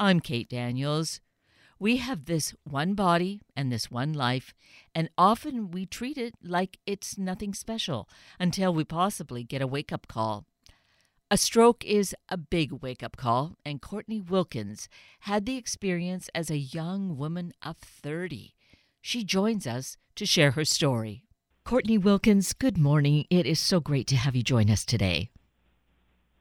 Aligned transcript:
I'm 0.00 0.20
Kate 0.20 0.48
Daniels. 0.48 1.20
We 1.80 1.96
have 1.96 2.26
this 2.26 2.54
one 2.62 2.94
body 2.94 3.40
and 3.56 3.72
this 3.72 3.90
one 3.90 4.12
life, 4.12 4.54
and 4.94 5.10
often 5.18 5.72
we 5.72 5.86
treat 5.86 6.16
it 6.16 6.34
like 6.40 6.78
it's 6.86 7.18
nothing 7.18 7.52
special 7.52 8.08
until 8.38 8.72
we 8.72 8.84
possibly 8.84 9.42
get 9.42 9.60
a 9.60 9.66
wake 9.66 9.92
up 9.92 10.06
call. 10.06 10.44
A 11.32 11.36
stroke 11.36 11.84
is 11.84 12.14
a 12.28 12.36
big 12.36 12.74
wake 12.80 13.02
up 13.02 13.16
call, 13.16 13.56
and 13.66 13.82
Courtney 13.82 14.20
Wilkins 14.20 14.88
had 15.22 15.46
the 15.46 15.56
experience 15.56 16.30
as 16.32 16.48
a 16.48 16.58
young 16.58 17.16
woman 17.16 17.52
of 17.60 17.76
30. 17.78 18.54
She 19.00 19.24
joins 19.24 19.66
us 19.66 19.96
to 20.14 20.24
share 20.24 20.52
her 20.52 20.64
story. 20.64 21.24
Courtney 21.64 21.98
Wilkins, 21.98 22.52
good 22.52 22.78
morning. 22.78 23.26
It 23.30 23.46
is 23.46 23.58
so 23.58 23.80
great 23.80 24.06
to 24.06 24.16
have 24.16 24.36
you 24.36 24.44
join 24.44 24.70
us 24.70 24.84
today. 24.84 25.30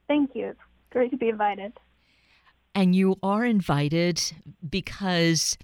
Thank 0.07 0.35
you. 0.35 0.49
It's 0.49 0.59
great 0.91 1.09
to 1.09 1.17
be 1.17 1.29
invited. 1.29 1.73
And 2.77 2.95
you 2.95 3.17
are 3.23 3.43
invited 3.43 4.21
because 4.69 5.57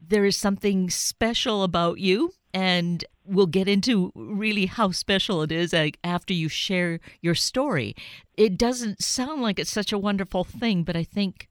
there 0.00 0.24
is 0.24 0.34
something 0.36 0.88
special 0.88 1.62
about 1.62 1.98
you. 2.00 2.32
And 2.54 3.04
we'll 3.26 3.46
get 3.46 3.68
into 3.68 4.12
really 4.14 4.66
how 4.66 4.90
special 4.92 5.42
it 5.42 5.52
is 5.52 5.74
like, 5.74 5.98
after 6.02 6.32
you 6.32 6.48
share 6.48 7.00
your 7.20 7.34
story. 7.34 7.94
It 8.38 8.56
doesn't 8.56 9.02
sound 9.02 9.42
like 9.42 9.58
it's 9.58 9.70
such 9.70 9.92
a 9.92 9.98
wonderful 9.98 10.44
thing, 10.44 10.84
but 10.84 10.96
I 10.96 11.04
think 11.04 11.50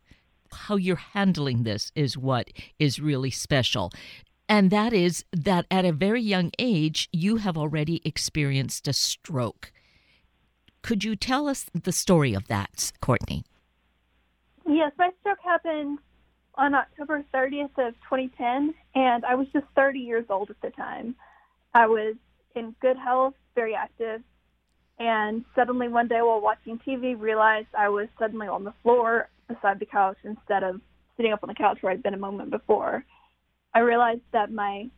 how 0.52 0.78
you're 0.78 0.96
handling 0.96 1.62
this 1.62 1.92
is 1.96 2.18
what 2.18 2.50
is 2.80 3.00
really 3.00 3.32
special 3.32 3.92
and 4.50 4.72
that 4.72 4.94
is 4.94 5.24
that 5.32 5.66
at 5.72 5.86
a 5.86 5.92
very 5.92 6.22
young 6.22 6.52
age, 6.60 7.10
you 7.12 7.38
have 7.38 7.58
already 7.58 8.02
experienced 8.06 8.88
a 8.88 8.94
stroke. 8.94 9.72
Could 10.82 11.04
you 11.04 11.16
tell 11.16 11.48
us 11.48 11.66
the 11.74 11.92
story 11.92 12.34
of 12.34 12.48
that, 12.50 12.92
Courtney? 13.02 13.46
Yes, 14.66 14.92
my 14.98 15.12
stroke 15.20 15.40
happened 15.44 16.00
on 16.56 16.74
October 16.76 17.24
30th 17.34 17.78
of 17.78 17.94
2010, 18.10 18.74
and 18.96 19.26
I 19.26 19.36
was 19.36 19.48
just 19.52 19.66
30 19.76 20.00
years 20.00 20.26
old 20.30 20.50
at 20.50 20.62
the 20.62 20.70
time. 20.70 21.16
I 21.74 21.88
was 21.88 22.16
in 22.56 22.76
good 22.82 22.98
health, 22.98 23.34
very 23.56 23.76
active, 23.76 24.22
and 25.00 25.44
suddenly 25.56 25.88
one 25.88 26.08
day 26.08 26.22
while 26.22 26.40
watching 26.40 26.80
TV, 26.88 27.20
realized 27.20 27.68
I 27.78 27.90
was 27.90 28.08
suddenly 28.20 28.48
on 28.48 28.64
the 28.64 28.74
floor 28.84 29.30
beside 29.48 29.80
the 29.80 29.86
couch 29.86 30.18
instead 30.24 30.64
of 30.64 30.80
sitting 31.18 31.34
up 31.34 31.44
on 31.44 31.50
the 31.50 31.56
couch 31.56 31.80
where 31.82 31.92
I'd 31.92 32.04
been 32.04 32.14
a 32.14 32.18
moment 32.18 32.52
before. 32.52 33.04
I 33.74 33.80
realized 33.80 34.22
that 34.32 34.52
my 34.52 34.90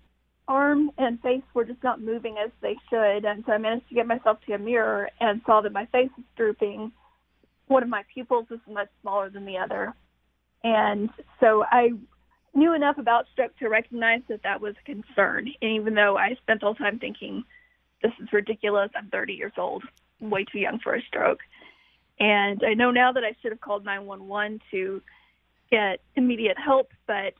arm 0.47 0.91
and 0.97 1.19
face 1.21 1.43
were 1.53 1.65
just 1.65 1.83
not 1.83 2.01
moving 2.01 2.35
as 2.43 2.51
they 2.61 2.75
should. 2.89 3.25
And 3.25 3.43
so 3.45 3.53
I 3.53 3.57
managed 3.57 3.89
to 3.89 3.95
get 3.95 4.07
myself 4.07 4.37
to 4.45 4.53
a 4.53 4.59
mirror 4.59 5.09
and 5.19 5.41
saw 5.45 5.61
that 5.61 5.71
my 5.71 5.85
face 5.87 6.09
was 6.15 6.25
drooping. 6.37 6.91
One 7.67 7.83
of 7.83 7.89
my 7.89 8.03
pupils 8.13 8.47
was 8.49 8.59
much 8.69 8.89
smaller 9.01 9.29
than 9.29 9.45
the 9.45 9.57
other. 9.57 9.93
And 10.63 11.09
so 11.39 11.63
I 11.69 11.91
knew 12.53 12.73
enough 12.73 12.97
about 12.97 13.25
stroke 13.33 13.55
to 13.57 13.69
recognize 13.69 14.21
that 14.29 14.43
that 14.43 14.61
was 14.61 14.75
a 14.79 14.85
concern. 14.85 15.51
And 15.61 15.71
even 15.71 15.93
though 15.93 16.17
I 16.17 16.35
spent 16.41 16.63
all 16.63 16.75
time 16.75 16.99
thinking, 16.99 17.43
this 18.01 18.11
is 18.21 18.31
ridiculous, 18.31 18.89
I'm 18.95 19.09
30 19.09 19.33
years 19.33 19.53
old, 19.57 19.83
way 20.19 20.45
too 20.45 20.59
young 20.59 20.79
for 20.79 20.95
a 20.95 21.01
stroke. 21.01 21.39
And 22.19 22.61
I 22.65 22.73
know 22.73 22.91
now 22.91 23.11
that 23.11 23.23
I 23.23 23.35
should 23.41 23.51
have 23.51 23.61
called 23.61 23.83
911 23.83 24.61
to 24.71 25.01
get 25.69 25.99
immediate 26.15 26.57
help, 26.57 26.91
but 27.07 27.33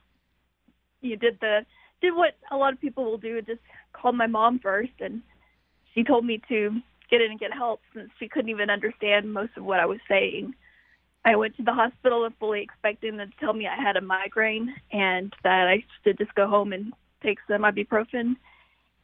you 1.02 1.16
did 1.16 1.38
the 1.40 1.66
did 2.02 2.16
what 2.16 2.36
a 2.52 2.58
lot 2.58 2.73
of 2.73 2.81
people 2.81 3.06
will 3.06 3.18
do 3.18 3.42
just 3.42 3.62
called 3.94 4.16
my 4.16 4.28
mom 4.28 4.59
first 4.59 4.92
and 5.00 5.22
she 5.94 6.03
told 6.03 6.26
me 6.26 6.42
to 6.50 6.72
get 7.16 7.23
in 7.23 7.31
and 7.31 7.39
get 7.39 7.53
help 7.53 7.81
since 7.94 8.09
she 8.19 8.27
couldn't 8.27 8.49
even 8.49 8.69
understand 8.69 9.33
most 9.33 9.52
of 9.55 9.63
what 9.63 9.80
I 9.80 9.85
was 9.85 9.99
saying. 10.08 10.53
I 11.23 11.35
went 11.35 11.55
to 11.57 11.63
the 11.63 11.73
hospital 11.73 12.27
fully 12.39 12.61
expecting 12.61 13.17
them 13.17 13.30
to 13.30 13.45
tell 13.45 13.53
me 13.53 13.67
I 13.67 13.81
had 13.81 13.95
a 13.95 14.02
migraine 14.02 14.73
and 14.91 15.33
that 15.44 15.67
I 15.67 15.83
should 16.03 16.17
just 16.17 16.35
go 16.35 16.47
home 16.47 16.73
and 16.73 16.94
take 17.23 17.39
some 17.47 17.61
ibuprofen 17.61 18.35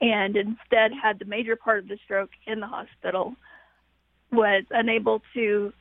and 0.01 0.35
instead 0.35 0.91
had 1.01 1.19
the 1.19 1.25
major 1.25 1.55
part 1.55 1.79
of 1.79 1.87
the 1.87 1.97
stroke 2.03 2.31
in 2.45 2.59
the 2.59 2.67
hospital. 2.67 3.35
Was 4.31 4.63
unable 4.71 5.21
to 5.33 5.73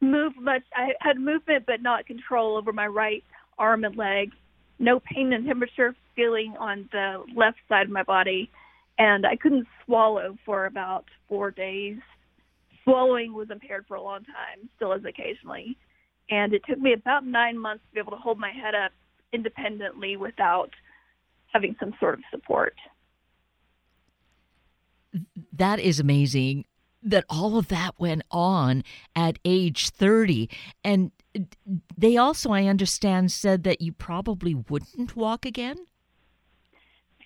move 0.00 0.32
much 0.38 0.62
I 0.74 0.92
had 1.00 1.18
movement 1.18 1.64
but 1.66 1.80
not 1.80 2.06
control 2.06 2.56
over 2.56 2.72
my 2.72 2.86
right 2.86 3.24
arm 3.58 3.84
and 3.84 3.96
leg. 3.96 4.32
No 4.78 5.00
pain 5.00 5.32
and 5.32 5.46
temperature 5.46 5.94
feeling 6.16 6.54
on 6.58 6.88
the 6.92 7.22
left 7.36 7.58
side 7.68 7.86
of 7.86 7.92
my 7.92 8.02
body, 8.02 8.50
and 8.98 9.26
I 9.26 9.36
couldn't 9.36 9.66
swallow 9.84 10.36
for 10.44 10.66
about 10.66 11.04
four 11.28 11.50
days. 11.50 11.98
Swallowing 12.84 13.32
was 13.32 13.50
impaired 13.50 13.84
for 13.86 13.96
a 13.96 14.02
long 14.02 14.24
time, 14.24 14.68
still 14.76 14.92
is 14.92 15.04
occasionally. 15.04 15.76
And 16.30 16.52
it 16.52 16.62
took 16.68 16.78
me 16.78 16.92
about 16.92 17.26
nine 17.26 17.58
months 17.58 17.84
to 17.88 17.94
be 17.94 18.00
able 18.00 18.12
to 18.12 18.22
hold 18.22 18.38
my 18.38 18.50
head 18.50 18.74
up 18.74 18.92
independently 19.32 20.16
without 20.16 20.70
having 21.52 21.76
some 21.78 21.94
sort 22.00 22.14
of 22.14 22.24
support. 22.30 22.74
That 25.52 25.78
is 25.78 26.00
amazing 26.00 26.64
that 27.02 27.24
all 27.28 27.58
of 27.58 27.68
that 27.68 27.98
went 27.98 28.22
on 28.30 28.84
at 29.16 29.38
age 29.44 29.90
30. 29.90 30.48
And 30.84 31.10
they 31.96 32.16
also, 32.16 32.50
I 32.50 32.66
understand, 32.66 33.32
said 33.32 33.64
that 33.64 33.80
you 33.80 33.92
probably 33.92 34.54
wouldn't 34.54 35.16
walk 35.16 35.44
again. 35.44 35.76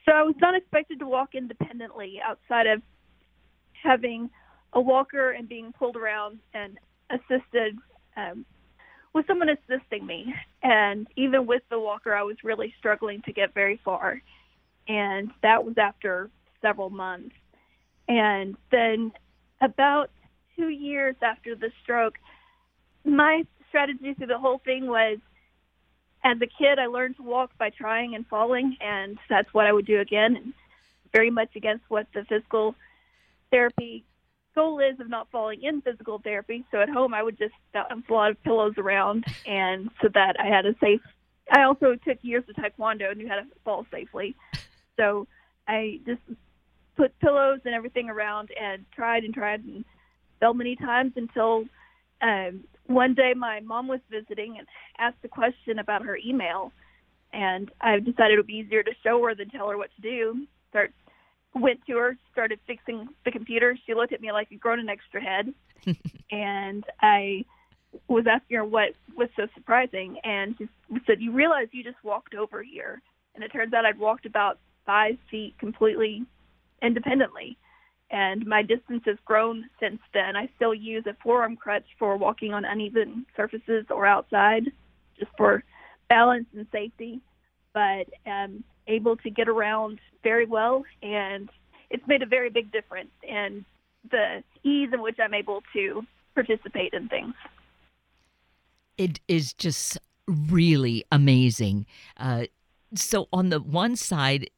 So 0.09 0.15
I 0.15 0.23
was 0.23 0.37
not 0.41 0.55
expected 0.55 1.01
to 1.01 1.07
walk 1.07 1.35
independently 1.35 2.21
outside 2.25 2.67
of 2.67 2.81
having 3.83 4.31
a 4.73 4.81
walker 4.81 5.33
and 5.33 5.49
being 5.49 5.73
pulled 5.73 5.97
around 5.97 6.39
and 6.55 6.79
assisted 7.11 7.77
um, 8.17 8.45
with 9.15 9.27
someone 9.27 9.49
assisting 9.49 10.07
me. 10.07 10.33
And 10.63 11.09
even 11.17 11.47
with 11.47 11.63
the 11.71 11.81
walker, 11.81 12.15
I 12.15 12.23
was 12.23 12.37
really 12.45 12.73
struggling 12.79 13.21
to 13.23 13.33
get 13.33 13.53
very 13.55 13.81
far. 13.85 14.23
And 14.89 15.33
that 15.43 15.65
was 15.65 15.75
after 15.79 16.31
several 16.63 16.91
months. 16.91 17.35
And 18.09 18.57
then 18.71 19.13
about 19.61 20.11
two 20.57 20.69
years 20.69 21.17
after 21.23 21.57
the 21.57 21.71
stroke, 21.83 22.15
my 23.05 23.43
strategy 23.69 24.15
through 24.15 24.29
the 24.29 24.39
whole 24.39 24.61
thing 24.65 24.87
was 24.87 25.19
as 26.25 26.37
a 26.41 26.47
kid, 26.47 26.79
I 26.79 26.87
learned 26.87 27.17
to 27.17 27.23
walk 27.23 27.51
by 27.59 27.71
trying 27.71 28.15
and 28.15 28.27
falling, 28.27 28.77
and 28.81 29.19
that's 29.29 29.53
what 29.55 29.67
I 29.67 29.73
would 29.73 29.87
do 29.87 30.01
again. 30.01 30.37
And 30.37 30.53
very 31.13 31.31
much 31.31 31.55
against 31.57 31.85
what 31.89 32.07
the 32.15 32.25
physical 32.25 32.75
therapy 33.51 34.05
goal 34.55 34.81
is 34.81 34.99
of 35.01 35.09
not 35.09 35.31
falling 35.31 35.63
in 35.63 35.83
physical 35.83 36.19
therapy. 36.19 36.65
So 36.71 36.81
at 36.81 36.89
home, 36.89 37.15
I 37.15 37.23
would 37.23 37.39
just 37.39 37.55
dump 37.73 38.09
a 38.09 38.13
lot 38.13 38.31
of 38.31 38.43
pillows 38.43 38.75
around, 38.79 39.25
and 39.47 39.91
so 40.03 40.09
that 40.15 40.37
I 40.41 40.47
had 40.47 40.67
a 40.67 40.75
safe. 40.81 41.01
I 41.53 41.63
also 41.63 41.95
took 41.95 42.19
years 42.23 42.45
of 42.49 42.57
taekwondo 42.57 43.11
and 43.11 43.19
knew 43.19 43.29
how 43.29 43.37
to 43.37 43.47
fall 43.65 43.87
safely. 43.93 44.35
So 44.97 45.29
I 45.69 46.01
just 46.07 46.23
put 46.97 47.17
pillows 47.21 47.61
and 47.65 47.75
everything 47.75 48.11
around 48.11 48.51
and 48.61 48.85
tried 48.93 49.25
and 49.25 49.33
tried 49.33 49.63
and 49.63 49.85
fell 50.41 50.55
many 50.55 50.75
times 50.75 51.13
until 51.17 51.67
um, 52.21 52.65
one 52.87 53.15
day 53.15 53.35
my 53.35 53.61
mom 53.61 53.89
was 53.89 54.01
visiting 54.11 54.59
and 54.59 54.67
asked 54.99 55.19
a 55.25 55.29
question 55.29 55.79
about 55.79 56.03
her 56.03 56.19
email, 56.25 56.73
and 57.33 57.71
I 57.81 57.99
decided 57.99 58.35
it 58.35 58.37
would 58.37 58.47
be 58.47 58.55
easier 58.55 58.83
to 58.83 58.93
show 59.03 59.23
her 59.25 59.35
than 59.35 59.51
tell 59.51 59.69
her 59.69 59.79
what 59.79 59.91
to 59.97 60.03
do. 60.03 60.47
Start 60.71 60.93
went 61.55 61.81
to 61.87 61.97
her, 61.97 62.17
started 62.33 62.61
fixing 62.67 63.09
the 63.25 63.31
computer. 63.31 63.77
She 63.87 63.95
looked 63.95 64.13
at 64.13 64.21
me 64.21 64.31
like 64.33 64.49
I'd 64.53 64.61
grown 64.61 64.79
an 64.79 64.89
extra 64.89 65.21
head, 65.23 65.53
and 66.31 66.85
I 67.01 67.45
was 68.09 68.27
asking 68.31 68.59
her 68.59 68.65
what 68.65 68.91
was 69.17 69.29
so 69.37 69.47
surprising, 69.55 70.19
and 70.25 70.55
she 70.59 70.69
said, 71.07 71.21
"You 71.21 71.33
realize 71.33 71.69
you 71.73 71.83
just 71.83 72.03
walked 72.03 72.35
over 72.35 72.63
here." 72.63 73.01
And 73.35 73.45
it 73.45 73.49
turns 73.49 73.75
out 73.75 73.85
I'd 73.85 73.99
walked 73.99 74.25
about 74.25 74.59
five 74.87 75.19
feet 75.31 75.59
completely 75.59 76.25
independently 76.83 77.59
and 78.11 78.47
my 78.47 78.63
distance 78.63 79.03
has 79.07 79.17
grown 79.25 79.69
since 79.81 80.01
then. 80.15 80.37
I 80.37 80.49
still 80.57 80.75
use 80.75 81.05
a 81.07 81.17
forearm 81.23 81.57
crutch 81.57 81.87
for 81.99 82.17
walking 82.17 82.53
on 82.53 82.65
uneven 82.65 83.27
surfaces 83.37 83.87
or 83.91 84.07
outside, 84.07 84.65
just 85.19 85.31
for 85.37 85.65
balance 86.09 86.47
and 86.55 86.67
safety, 86.71 87.21
but 87.75 88.07
am 88.25 88.63
able 88.87 89.17
to 89.17 89.31
get 89.31 89.49
around 89.49 89.99
very 90.23 90.47
well, 90.47 90.85
and 91.03 91.49
it's 91.91 92.07
made 92.07 92.23
a 92.23 92.27
very 92.27 92.51
big 92.51 92.71
difference 92.73 93.11
in 93.23 93.65
the 94.11 94.43
ease 94.63 94.91
in 94.93 95.03
which 95.03 95.17
I'm 95.23 95.35
able 95.35 95.63
to 95.73 96.03
participate 96.35 96.93
in 96.93 97.09
things. 97.09 97.35
It 98.97 99.21
is 99.29 99.53
just 99.53 99.99
really 100.29 101.05
amazing. 101.11 101.87
Uh, 102.17 102.45
so, 102.95 103.29
on 103.33 103.51
the 103.51 103.61
one 103.61 103.97
side, 103.97 104.49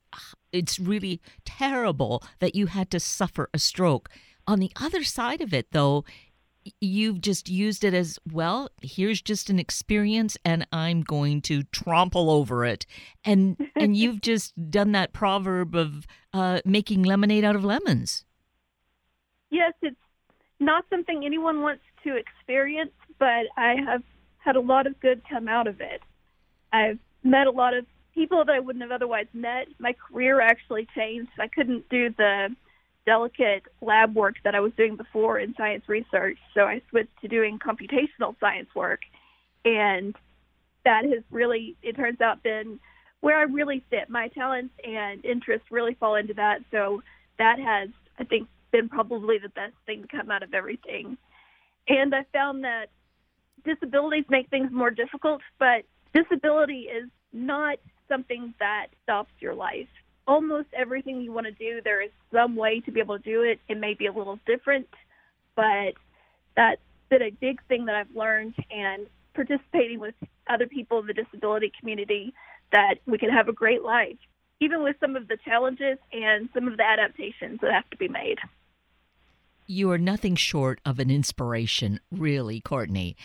it's 0.52 0.78
really 0.78 1.20
terrible 1.44 2.22
that 2.38 2.54
you 2.54 2.66
had 2.66 2.90
to 2.90 3.00
suffer 3.00 3.48
a 3.52 3.58
stroke. 3.58 4.08
On 4.46 4.58
the 4.58 4.72
other 4.80 5.04
side 5.04 5.40
of 5.40 5.52
it, 5.52 5.72
though, 5.72 6.04
you've 6.80 7.20
just 7.20 7.48
used 7.48 7.82
it 7.82 7.94
as 7.94 8.18
well 8.30 8.68
here's 8.82 9.22
just 9.22 9.48
an 9.48 9.58
experience 9.58 10.36
and 10.44 10.66
i'm 10.70 11.00
going 11.00 11.40
to 11.40 11.62
trample 11.62 12.28
over 12.30 12.62
it 12.62 12.84
and 13.24 13.56
and 13.74 13.96
you've 13.96 14.20
just 14.20 14.52
done 14.70 14.92
that 14.92 15.14
proverb 15.14 15.74
of 15.74 16.06
uh, 16.34 16.60
making 16.66 17.02
lemonade 17.02 17.42
out 17.42 17.56
of 17.56 17.64
lemons 17.64 18.26
yes 19.48 19.72
it's 19.80 19.96
not 20.60 20.84
something 20.90 21.24
anyone 21.24 21.62
wants 21.62 21.84
to 22.04 22.14
experience 22.16 22.92
but 23.18 23.46
i 23.56 23.74
have 23.86 24.02
had 24.48 24.56
a 24.56 24.60
lot 24.60 24.86
of 24.86 24.98
good 25.00 25.20
come 25.28 25.46
out 25.46 25.66
of 25.66 25.80
it. 25.80 26.00
I've 26.72 26.98
met 27.22 27.46
a 27.46 27.50
lot 27.50 27.74
of 27.74 27.84
people 28.18 28.44
that 28.44 28.52
I 28.52 28.58
wouldn't 28.58 28.82
have 28.82 28.90
otherwise 28.90 29.28
met. 29.32 29.68
My 29.78 29.92
career 29.92 30.40
actually 30.40 30.88
changed. 30.92 31.30
I 31.38 31.46
couldn't 31.46 31.88
do 31.88 32.10
the 32.18 32.48
delicate 33.06 33.62
lab 33.80 34.16
work 34.16 34.34
that 34.42 34.56
I 34.56 34.60
was 34.60 34.72
doing 34.76 34.96
before 34.96 35.38
in 35.38 35.54
science 35.56 35.84
research, 35.86 36.36
so 36.52 36.62
I 36.62 36.82
switched 36.90 37.20
to 37.22 37.28
doing 37.28 37.60
computational 37.60 38.34
science 38.40 38.68
work. 38.74 39.00
And 39.64 40.16
that 40.84 41.04
has 41.04 41.22
really, 41.30 41.76
it 41.80 41.94
turns 41.94 42.20
out, 42.20 42.42
been 42.42 42.80
where 43.20 43.38
I 43.38 43.42
really 43.42 43.84
fit. 43.88 44.10
My 44.10 44.26
talents 44.28 44.74
and 44.84 45.24
interests 45.24 45.68
really 45.70 45.94
fall 45.94 46.16
into 46.16 46.34
that. 46.34 46.58
So 46.72 47.02
that 47.38 47.60
has, 47.60 47.88
I 48.18 48.24
think, 48.24 48.48
been 48.72 48.88
probably 48.88 49.38
the 49.38 49.48
best 49.48 49.74
thing 49.86 50.02
to 50.02 50.08
come 50.08 50.30
out 50.30 50.42
of 50.42 50.54
everything. 50.54 51.16
And 51.86 52.12
I 52.12 52.24
found 52.32 52.64
that 52.64 52.86
disabilities 53.64 54.24
make 54.28 54.50
things 54.50 54.70
more 54.72 54.90
difficult, 54.90 55.40
but 55.58 55.84
disability 56.12 56.88
is 56.88 57.08
not 57.32 57.78
something 58.08 58.54
that 58.58 58.86
stops 59.02 59.30
your 59.40 59.54
life. 59.54 59.88
Almost 60.26 60.68
everything 60.72 61.20
you 61.20 61.32
want 61.32 61.46
to 61.46 61.52
do, 61.52 61.80
there 61.82 62.02
is 62.02 62.10
some 62.32 62.56
way 62.56 62.80
to 62.80 62.90
be 62.90 63.00
able 63.00 63.18
to 63.18 63.24
do 63.24 63.42
it. 63.42 63.60
It 63.68 63.78
may 63.78 63.94
be 63.94 64.06
a 64.06 64.12
little 64.12 64.38
different, 64.46 64.88
but 65.56 65.94
that's 66.56 66.80
been 67.08 67.22
a 67.22 67.30
big 67.30 67.62
thing 67.68 67.86
that 67.86 67.94
I've 67.94 68.14
learned 68.14 68.54
and 68.70 69.06
participating 69.34 70.00
with 70.00 70.14
other 70.48 70.66
people 70.66 70.98
in 70.98 71.06
the 71.06 71.14
disability 71.14 71.72
community 71.78 72.34
that 72.72 72.96
we 73.06 73.16
can 73.16 73.30
have 73.30 73.48
a 73.48 73.52
great 73.52 73.82
life, 73.82 74.18
even 74.60 74.82
with 74.82 74.96
some 75.00 75.16
of 75.16 75.28
the 75.28 75.38
challenges 75.44 75.98
and 76.12 76.48
some 76.52 76.68
of 76.68 76.76
the 76.76 76.82
adaptations 76.82 77.60
that 77.62 77.72
have 77.72 77.88
to 77.90 77.96
be 77.96 78.08
made. 78.08 78.38
You 79.66 79.90
are 79.90 79.98
nothing 79.98 80.34
short 80.34 80.80
of 80.84 80.98
an 80.98 81.10
inspiration, 81.10 82.00
really, 82.10 82.60
Courtney, 82.60 83.16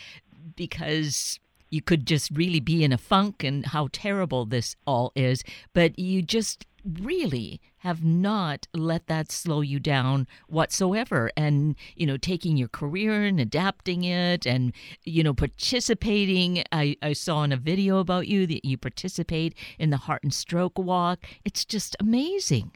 because 0.56 1.40
you 1.74 1.82
could 1.82 2.06
just 2.06 2.30
really 2.30 2.60
be 2.60 2.84
in 2.84 2.92
a 2.92 2.98
funk 2.98 3.42
and 3.42 3.66
how 3.66 3.88
terrible 3.90 4.46
this 4.46 4.76
all 4.86 5.10
is, 5.16 5.42
but 5.72 5.98
you 5.98 6.22
just 6.22 6.64
really 6.84 7.60
have 7.78 8.04
not 8.04 8.68
let 8.74 9.06
that 9.08 9.32
slow 9.32 9.60
you 9.60 9.80
down 9.80 10.28
whatsoever. 10.46 11.32
And 11.36 11.74
you 11.96 12.06
know 12.06 12.16
taking 12.16 12.56
your 12.56 12.68
career 12.68 13.24
and 13.24 13.40
adapting 13.40 14.04
it 14.04 14.46
and 14.46 14.72
you 15.02 15.24
know 15.24 15.34
participating. 15.34 16.62
I, 16.70 16.96
I 17.02 17.12
saw 17.12 17.42
in 17.42 17.50
a 17.50 17.56
video 17.56 17.98
about 17.98 18.28
you 18.28 18.46
that 18.46 18.64
you 18.64 18.78
participate 18.78 19.54
in 19.76 19.90
the 19.90 19.96
heart 19.96 20.22
and 20.22 20.32
stroke 20.32 20.78
walk. 20.78 21.26
It's 21.44 21.64
just 21.64 21.96
amazing. 21.98 22.70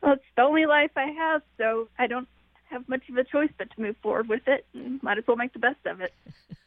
Well 0.00 0.14
it's 0.14 0.24
the 0.36 0.42
only 0.42 0.66
life 0.66 0.90
i 0.96 1.06
have 1.06 1.40
so 1.56 1.88
i 1.98 2.06
don't 2.06 2.28
have 2.64 2.86
much 2.90 3.08
of 3.08 3.16
a 3.16 3.24
choice 3.24 3.48
but 3.56 3.70
to 3.70 3.80
move 3.80 3.96
forward 4.02 4.28
with 4.28 4.46
it 4.46 4.66
and 4.74 5.02
might 5.02 5.16
as 5.16 5.24
well 5.26 5.36
make 5.36 5.54
the 5.54 5.58
best 5.58 5.86
of 5.86 6.02
it 6.02 6.12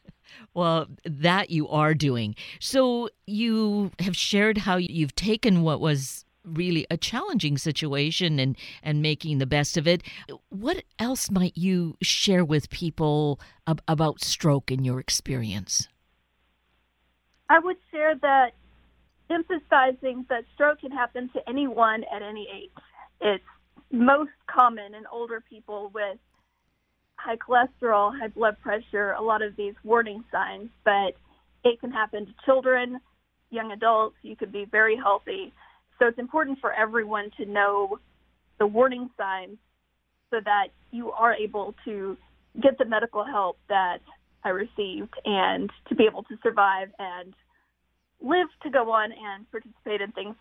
Well, 0.54 0.88
that 1.04 1.50
you 1.50 1.68
are 1.70 1.94
doing. 1.94 2.36
So 2.60 3.10
you 3.26 3.92
have 4.00 4.16
shared 4.16 4.60
how 4.60 4.78
you've 4.78 5.16
taken 5.16 5.62
what 5.62 5.80
was 5.80 6.26
really 6.44 6.88
a 6.90 6.98
challenging 6.98 7.58
situation 7.58 8.40
and 8.40 8.56
and 8.82 9.02
making 9.02 9.38
the 9.38 9.46
best 9.46 9.78
of 9.78 9.88
it. 9.88 10.02
What 10.50 10.84
else 10.98 11.30
might 11.30 11.58
you 11.58 11.98
share 12.02 12.46
with 12.46 12.70
people 12.70 13.40
ab- 13.68 13.82
about 13.88 14.24
stroke 14.24 14.72
in 14.72 14.86
your 14.86 15.00
experience? 15.00 15.88
I 17.50 17.60
would 17.60 17.78
share 17.92 18.16
that 18.16 18.54
emphasizing 19.30 20.26
that 20.30 20.46
stroke 20.54 20.82
can 20.82 20.92
happen 20.92 21.30
to 21.34 21.50
anyone 21.50 22.04
at 22.14 22.22
any 22.22 22.48
age. 22.54 22.72
It's 23.22 23.44
most 23.92 24.32
common 24.48 24.94
in 24.94 25.04
older 25.12 25.42
people 25.42 25.92
with 25.94 26.18
high 27.28 27.36
cholesterol, 27.36 28.18
high 28.18 28.30
blood 28.30 28.56
pressure, 28.62 29.12
a 29.12 29.22
lot 29.22 29.42
of 29.42 29.56
these 29.58 29.74
warning 29.84 30.24
signs, 30.32 30.70
but 30.86 31.14
it 31.66 31.80
can 31.82 31.92
happen 31.92 32.26
to 32.26 32.32
children, 32.46 33.02
young 33.50 33.74
adults. 33.74 34.16
You 34.22 34.38
could 34.38 34.54
be 34.54 34.66
very 34.72 34.96
healthy. 34.96 35.52
So 36.00 36.08
it's 36.08 36.20
important 36.20 36.60
for 36.62 36.72
everyone 36.72 37.32
to 37.38 37.46
know 37.46 38.00
the 38.60 38.66
warning 38.66 39.10
signs 39.18 39.58
so 40.32 40.38
that 40.46 40.68
you 40.92 41.12
are 41.12 41.34
able 41.34 41.76
to 41.84 42.16
get 42.62 42.78
the 42.78 42.86
medical 42.86 43.26
help 43.26 43.58
that 43.68 43.98
I 44.46 44.50
received 44.50 45.14
and 45.26 45.70
to 45.90 45.96
be 45.96 46.06
able 46.06 46.24
to 46.24 46.38
survive 46.42 46.90
and 46.98 47.34
live 48.22 48.48
to 48.64 48.70
go 48.70 48.90
on 48.92 49.12
and 49.12 49.52
participate 49.52 50.00
in 50.00 50.14
things 50.14 50.36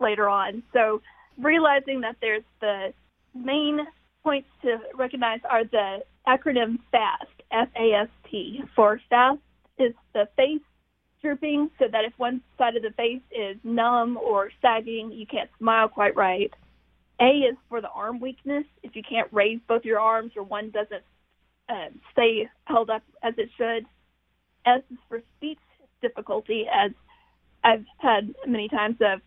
later 0.00 0.28
on. 0.28 0.64
So 0.72 1.00
realizing 1.38 2.00
that 2.00 2.16
there's 2.20 2.42
the 2.60 2.92
main 3.34 3.78
points 4.22 4.48
to 4.62 4.78
recognize 4.94 5.40
are 5.48 5.64
the 5.64 5.98
acronym 6.26 6.78
FAST, 6.90 7.30
F-A-S-T. 7.50 8.62
For 8.74 9.00
FAST 9.08 9.40
is 9.78 9.94
the 10.14 10.28
face 10.36 10.60
drooping, 11.20 11.70
so 11.78 11.86
that 11.90 12.04
if 12.04 12.12
one 12.16 12.40
side 12.58 12.76
of 12.76 12.82
the 12.82 12.90
face 12.90 13.22
is 13.30 13.56
numb 13.62 14.16
or 14.16 14.50
sagging, 14.60 15.12
you 15.12 15.26
can't 15.26 15.50
smile 15.58 15.88
quite 15.88 16.16
right. 16.16 16.52
A 17.20 17.30
is 17.48 17.56
for 17.68 17.80
the 17.80 17.90
arm 17.90 18.20
weakness, 18.20 18.64
if 18.82 18.96
you 18.96 19.02
can't 19.08 19.28
raise 19.32 19.60
both 19.68 19.84
your 19.84 20.00
arms 20.00 20.32
or 20.36 20.42
one 20.42 20.70
doesn't 20.70 21.04
uh, 21.68 21.88
stay 22.12 22.48
held 22.64 22.90
up 22.90 23.02
as 23.22 23.34
it 23.38 23.48
should. 23.56 23.86
S 24.66 24.82
is 24.90 24.98
for 25.08 25.22
speech 25.36 25.58
difficulty, 26.00 26.66
as 26.72 26.90
I've 27.62 27.84
had 27.98 28.34
many 28.46 28.68
times 28.68 28.96
of 29.00 29.20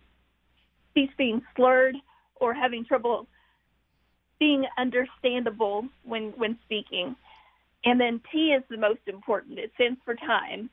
speech 0.92 1.12
being 1.18 1.42
slurred 1.56 1.96
or 2.36 2.54
having 2.54 2.84
trouble 2.86 3.28
being 4.40 4.66
understandable 4.78 5.86
when 6.04 6.32
when 6.38 6.58
speaking. 6.66 7.16
And 7.84 8.00
then 8.00 8.22
T 8.32 8.52
is 8.52 8.64
the 8.70 8.78
most 8.78 9.02
important. 9.08 9.60
It 9.60 9.72
stands 9.76 10.00
for 10.04 10.16
time 10.16 10.70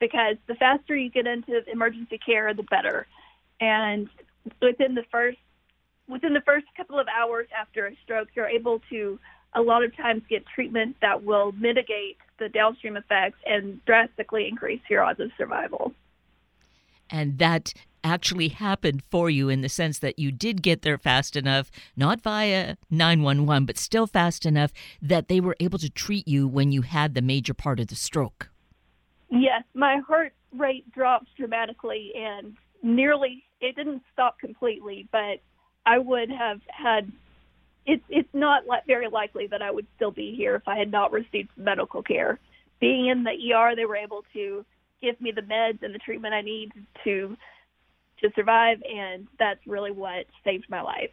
because 0.00 0.36
the 0.46 0.54
faster 0.54 0.96
you 0.96 1.10
get 1.10 1.26
into 1.26 1.62
emergency 1.70 2.18
care, 2.18 2.52
the 2.54 2.62
better. 2.64 3.06
And 3.60 4.08
within 4.60 4.94
the 4.94 5.04
first 5.10 5.38
within 6.08 6.34
the 6.34 6.42
first 6.42 6.66
couple 6.76 6.98
of 6.98 7.06
hours 7.08 7.48
after 7.58 7.86
a 7.86 7.96
stroke, 8.04 8.28
you're 8.34 8.48
able 8.48 8.80
to 8.90 9.18
a 9.54 9.62
lot 9.62 9.84
of 9.84 9.96
times 9.96 10.22
get 10.28 10.44
treatment 10.46 10.96
that 11.00 11.24
will 11.24 11.52
mitigate 11.52 12.18
the 12.38 12.48
downstream 12.48 12.96
effects 12.96 13.38
and 13.46 13.82
drastically 13.84 14.48
increase 14.48 14.80
your 14.90 15.02
odds 15.02 15.20
of 15.20 15.30
survival. 15.38 15.92
And 17.10 17.38
that 17.38 17.72
actually 18.04 18.48
happened 18.48 19.02
for 19.10 19.30
you 19.30 19.48
in 19.48 19.62
the 19.62 19.68
sense 19.68 19.98
that 19.98 20.18
you 20.18 20.30
did 20.30 20.62
get 20.62 20.82
there 20.82 20.98
fast 20.98 21.34
enough, 21.34 21.70
not 21.96 22.20
via 22.20 22.76
911, 22.90 23.64
but 23.64 23.78
still 23.78 24.06
fast 24.06 24.46
enough 24.46 24.72
that 25.00 25.28
they 25.28 25.40
were 25.40 25.56
able 25.58 25.78
to 25.78 25.90
treat 25.90 26.28
you 26.28 26.46
when 26.46 26.70
you 26.70 26.82
had 26.82 27.14
the 27.14 27.22
major 27.22 27.54
part 27.54 27.80
of 27.80 27.88
the 27.88 27.96
stroke. 27.96 28.50
Yes, 29.30 29.64
my 29.74 29.98
heart 30.06 30.34
rate 30.56 30.90
drops 30.92 31.26
dramatically 31.36 32.12
and 32.14 32.54
nearly, 32.82 33.42
it 33.60 33.74
didn't 33.74 34.02
stop 34.12 34.38
completely, 34.38 35.08
but 35.10 35.40
I 35.86 35.98
would 35.98 36.30
have 36.30 36.60
had. 36.68 37.10
It's 37.86 38.04
it's 38.08 38.28
not 38.32 38.62
very 38.86 39.08
likely 39.08 39.46
that 39.48 39.60
I 39.60 39.70
would 39.70 39.86
still 39.96 40.10
be 40.10 40.34
here 40.34 40.54
if 40.54 40.66
I 40.66 40.78
had 40.78 40.90
not 40.90 41.12
received 41.12 41.50
medical 41.56 42.02
care. 42.02 42.38
Being 42.80 43.08
in 43.08 43.24
the 43.24 43.52
ER, 43.52 43.76
they 43.76 43.84
were 43.84 43.96
able 43.96 44.24
to 44.32 44.64
give 45.02 45.20
me 45.20 45.32
the 45.32 45.42
meds 45.42 45.82
and 45.82 45.94
the 45.94 45.98
treatment 45.98 46.32
I 46.32 46.40
need 46.40 46.72
to 47.04 47.36
to 48.24 48.32
survive, 48.34 48.78
and 48.90 49.28
that's 49.38 49.60
really 49.66 49.90
what 49.90 50.26
saved 50.44 50.66
my 50.68 50.80
life. 50.80 51.10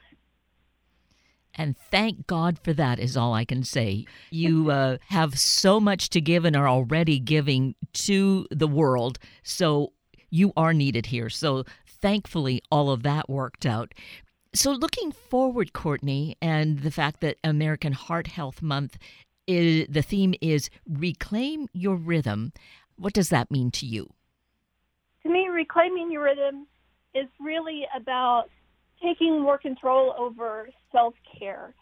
And 1.55 1.75
thank 1.77 2.27
God 2.27 2.57
for 2.63 2.71
that, 2.73 2.97
is 2.97 3.17
all 3.17 3.33
I 3.33 3.43
can 3.43 3.63
say. 3.63 4.05
You 4.29 4.71
uh, 4.71 4.97
have 5.09 5.37
so 5.37 5.79
much 5.81 6.09
to 6.11 6.21
give 6.21 6.45
and 6.45 6.55
are 6.55 6.69
already 6.69 7.19
giving 7.19 7.75
to 7.93 8.47
the 8.49 8.67
world. 8.67 9.19
So 9.43 9.91
you 10.29 10.53
are 10.55 10.73
needed 10.73 11.07
here. 11.07 11.29
So 11.29 11.65
thankfully, 11.85 12.61
all 12.71 12.89
of 12.89 13.03
that 13.03 13.29
worked 13.29 13.65
out. 13.65 13.93
So, 14.53 14.71
looking 14.71 15.13
forward, 15.13 15.71
Courtney, 15.71 16.35
and 16.41 16.79
the 16.79 16.91
fact 16.91 17.21
that 17.21 17.37
American 17.41 17.93
Heart 17.93 18.27
Health 18.27 18.61
Month, 18.61 18.97
is, 19.47 19.87
the 19.89 20.01
theme 20.01 20.33
is 20.41 20.69
Reclaim 20.85 21.69
Your 21.71 21.95
Rhythm. 21.95 22.51
What 22.97 23.13
does 23.13 23.29
that 23.29 23.49
mean 23.49 23.71
to 23.71 23.85
you? 23.85 24.13
To 25.23 25.29
me, 25.29 25.47
reclaiming 25.47 26.11
your 26.11 26.23
rhythm 26.23 26.67
is 27.13 27.27
really 27.39 27.83
about 27.95 28.45
taking 29.01 29.41
more 29.41 29.57
control 29.57 30.13
over 30.17 30.69
self 30.91 31.13
care. 31.39 31.73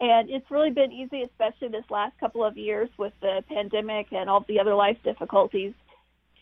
And 0.00 0.30
it's 0.30 0.50
really 0.50 0.70
been 0.70 0.92
easy, 0.92 1.22
especially 1.22 1.68
this 1.68 1.84
last 1.90 2.18
couple 2.18 2.42
of 2.44 2.56
years 2.56 2.88
with 2.98 3.12
the 3.20 3.44
pandemic 3.48 4.06
and 4.12 4.30
all 4.30 4.44
the 4.48 4.58
other 4.58 4.74
life 4.74 4.96
difficulties, 5.04 5.74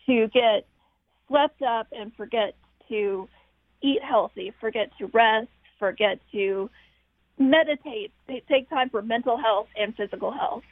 to 0.05 0.27
get 0.33 0.65
swept 1.27 1.61
up 1.61 1.87
and 1.91 2.13
forget 2.15 2.55
to 2.87 3.27
eat 3.81 3.99
healthy, 4.01 4.53
forget 4.61 4.89
to 4.97 5.07
rest, 5.07 5.49
forget 5.77 6.19
to 6.31 6.69
meditate, 7.37 8.11
take 8.47 8.69
time 8.69 8.89
for 8.89 9.01
mental 9.01 9.37
health 9.37 9.67
and 9.77 9.95
physical 9.95 10.31
health. 10.31 10.63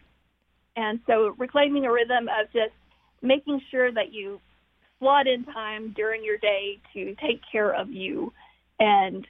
And 0.75 0.99
so 1.07 1.33
reclaiming 1.37 1.85
a 1.85 1.91
rhythm 1.91 2.27
of 2.27 2.51
just 2.53 2.73
making 3.21 3.61
sure 3.71 3.91
that 3.91 4.13
you 4.13 4.39
slot 4.99 5.27
in 5.27 5.43
time 5.45 5.93
during 5.95 6.23
your 6.23 6.37
day 6.37 6.79
to 6.93 7.15
take 7.15 7.41
care 7.51 7.73
of 7.73 7.91
you 7.91 8.33
and 8.79 9.27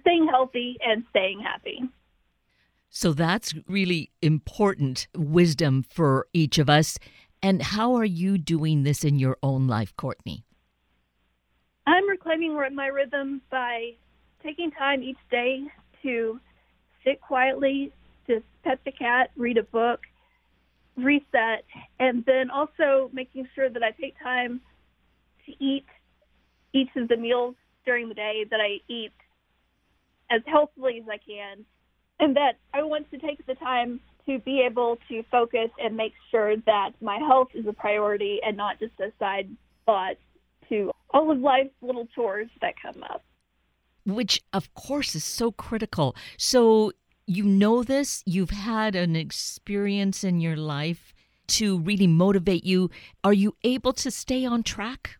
staying 0.00 0.26
healthy 0.28 0.78
and 0.84 1.04
staying 1.10 1.40
happy. 1.40 1.82
So 2.88 3.12
that's 3.12 3.54
really 3.68 4.10
important 4.20 5.06
wisdom 5.16 5.84
for 5.88 6.26
each 6.32 6.58
of 6.58 6.68
us. 6.68 6.98
And 7.42 7.62
how 7.62 7.94
are 7.94 8.04
you 8.04 8.36
doing 8.36 8.82
this 8.82 9.04
in 9.04 9.18
your 9.18 9.36
own 9.42 9.66
life, 9.66 9.94
Courtney? 9.96 10.44
I'm 11.86 12.08
reclaiming 12.08 12.54
my 12.74 12.86
rhythm 12.86 13.40
by 13.50 13.92
taking 14.42 14.70
time 14.70 15.02
each 15.02 15.18
day 15.30 15.62
to 16.02 16.40
sit 17.04 17.20
quietly, 17.20 17.92
to 18.26 18.42
pet 18.64 18.80
the 18.84 18.92
cat, 18.92 19.30
read 19.36 19.56
a 19.56 19.62
book, 19.62 20.00
reset, 20.96 21.64
and 21.98 22.24
then 22.26 22.50
also 22.50 23.10
making 23.12 23.48
sure 23.54 23.70
that 23.70 23.82
I 23.82 23.92
take 23.92 24.18
time 24.22 24.60
to 25.46 25.64
eat 25.64 25.86
each 26.72 26.90
of 26.96 27.08
the 27.08 27.16
meals 27.16 27.54
during 27.84 28.08
the 28.08 28.14
day 28.14 28.44
that 28.50 28.60
I 28.60 28.80
eat 28.92 29.12
as 30.30 30.42
healthily 30.46 31.00
as 31.02 31.08
I 31.08 31.18
can, 31.18 31.64
and 32.20 32.36
that 32.36 32.58
I 32.72 32.82
want 32.82 33.10
to 33.10 33.18
take 33.18 33.44
the 33.46 33.54
time 33.54 34.00
to 34.26 34.38
be 34.38 34.60
able 34.60 34.98
to 35.08 35.24
focus 35.30 35.70
and 35.82 35.96
make 35.96 36.12
sure 36.30 36.56
that 36.56 36.90
my 37.00 37.16
health 37.18 37.48
is 37.54 37.66
a 37.66 37.72
priority 37.72 38.38
and 38.46 38.56
not 38.56 38.78
just 38.78 38.92
a 39.00 39.10
side 39.18 39.48
thought 39.86 40.16
to 40.68 40.92
all 41.10 41.30
of 41.30 41.38
life's 41.38 41.74
little 41.82 42.06
chores 42.14 42.48
that 42.60 42.74
come 42.80 43.02
up. 43.02 43.24
Which, 44.06 44.40
of 44.52 44.72
course, 44.74 45.14
is 45.14 45.24
so 45.24 45.50
critical. 45.50 46.14
So, 46.36 46.92
you 47.26 47.44
know 47.44 47.82
this, 47.82 48.22
you've 48.26 48.50
had 48.50 48.94
an 48.94 49.16
experience 49.16 50.24
in 50.24 50.40
your 50.40 50.56
life 50.56 51.12
to 51.48 51.78
really 51.78 52.06
motivate 52.06 52.64
you. 52.64 52.90
Are 53.24 53.32
you 53.32 53.56
able 53.64 53.92
to 53.94 54.10
stay 54.10 54.44
on 54.44 54.62
track? 54.62 55.19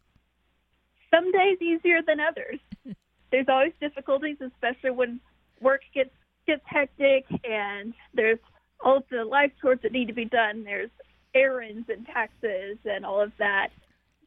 Some 1.14 1.32
days 1.32 1.58
easier 1.60 2.00
than 2.06 2.18
others. 2.20 2.60
there's 3.32 3.46
always 3.48 3.72
difficulties, 3.80 4.36
especially 4.40 4.90
when 4.90 5.20
work 5.60 5.82
gets 5.94 6.10
gets 6.46 6.62
hectic 6.64 7.26
and 7.44 7.92
there's 8.14 8.38
all 8.82 9.04
the 9.10 9.24
life 9.24 9.52
chores 9.60 9.78
that 9.82 9.92
need 9.92 10.08
to 10.08 10.14
be 10.14 10.24
done. 10.24 10.64
There's 10.64 10.90
errands 11.34 11.88
and 11.88 12.06
taxes 12.06 12.78
and 12.84 13.04
all 13.04 13.20
of 13.20 13.32
that. 13.38 13.68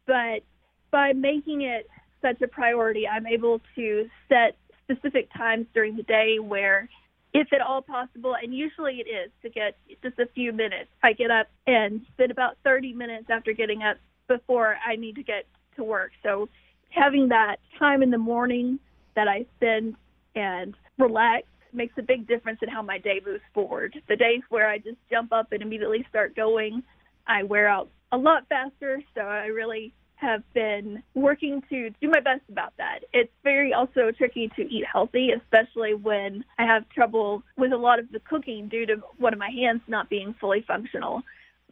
But 0.05 0.43
by 0.91 1.13
making 1.13 1.63
it 1.63 1.87
such 2.21 2.41
a 2.41 2.47
priority, 2.47 3.07
I'm 3.07 3.27
able 3.27 3.59
to 3.75 4.09
set 4.29 4.55
specific 4.83 5.29
times 5.35 5.65
during 5.73 5.95
the 5.95 6.03
day 6.03 6.39
where, 6.39 6.87
if 7.33 7.51
at 7.51 7.61
all 7.61 7.81
possible, 7.81 8.35
and 8.41 8.53
usually 8.53 9.01
it 9.05 9.09
is 9.09 9.31
to 9.41 9.49
get 9.49 9.75
just 10.03 10.19
a 10.19 10.27
few 10.35 10.53
minutes, 10.53 10.89
I 11.01 11.13
get 11.13 11.31
up 11.31 11.47
and 11.65 12.01
spend 12.13 12.31
about 12.31 12.57
30 12.63 12.93
minutes 12.93 13.25
after 13.29 13.53
getting 13.53 13.81
up 13.81 13.97
before 14.27 14.77
I 14.87 14.95
need 14.95 15.15
to 15.15 15.23
get 15.23 15.45
to 15.77 15.83
work. 15.83 16.11
So 16.21 16.47
having 16.93 17.29
that 17.29 17.57
time 17.79 18.03
in 18.03 18.11
the 18.11 18.17
morning 18.17 18.79
that 19.15 19.27
I 19.27 19.45
spend 19.57 19.95
and 20.35 20.75
relax 20.97 21.47
makes 21.73 21.93
a 21.97 22.03
big 22.03 22.27
difference 22.27 22.59
in 22.61 22.69
how 22.69 22.81
my 22.81 22.97
day 22.99 23.19
moves 23.25 23.41
forward. 23.53 23.95
The 24.07 24.15
days 24.15 24.41
where 24.49 24.69
I 24.69 24.77
just 24.77 24.97
jump 25.09 25.31
up 25.31 25.51
and 25.51 25.61
immediately 25.61 26.05
start 26.09 26.35
going, 26.35 26.83
I 27.27 27.43
wear 27.43 27.67
out 27.67 27.89
a 28.11 28.17
lot 28.17 28.47
faster. 28.47 29.01
So 29.15 29.21
I 29.21 29.47
really 29.47 29.93
have 30.15 30.43
been 30.53 31.03
working 31.15 31.61
to 31.69 31.89
do 32.01 32.09
my 32.09 32.19
best 32.19 32.43
about 32.49 32.73
that. 32.77 32.99
It's 33.11 33.31
very 33.43 33.73
also 33.73 34.11
tricky 34.17 34.49
to 34.55 34.61
eat 34.61 34.85
healthy, 34.91 35.31
especially 35.31 35.95
when 35.95 36.45
I 36.57 36.65
have 36.65 36.87
trouble 36.89 37.43
with 37.57 37.73
a 37.73 37.77
lot 37.77 37.99
of 37.99 38.09
the 38.11 38.19
cooking 38.19 38.69
due 38.69 38.85
to 38.85 38.97
one 39.17 39.33
of 39.33 39.39
my 39.39 39.49
hands 39.49 39.81
not 39.87 40.09
being 40.09 40.33
fully 40.39 40.63
functional. 40.65 41.23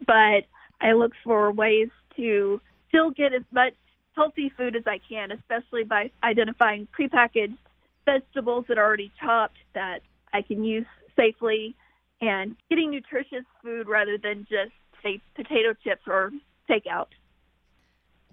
But 0.06 0.44
I 0.80 0.92
look 0.92 1.12
for 1.24 1.52
ways 1.52 1.88
to 2.16 2.60
still 2.88 3.10
get 3.10 3.32
as 3.32 3.42
much 3.52 3.74
healthy 4.14 4.52
food 4.56 4.76
as 4.76 4.82
I 4.86 4.98
can, 5.08 5.32
especially 5.32 5.84
by 5.84 6.10
identifying 6.22 6.88
prepackaged 6.98 7.56
vegetables 8.04 8.66
that 8.68 8.78
are 8.78 8.84
already 8.84 9.12
chopped 9.20 9.58
that 9.74 10.00
I 10.32 10.42
can 10.42 10.64
use 10.64 10.86
safely 11.16 11.74
and 12.20 12.56
getting 12.68 12.90
nutritious 12.90 13.44
food 13.62 13.88
rather 13.88 14.18
than 14.18 14.46
just, 14.48 14.72
say, 15.02 15.20
potato 15.34 15.74
chips 15.82 16.02
or 16.06 16.30
takeout. 16.68 17.08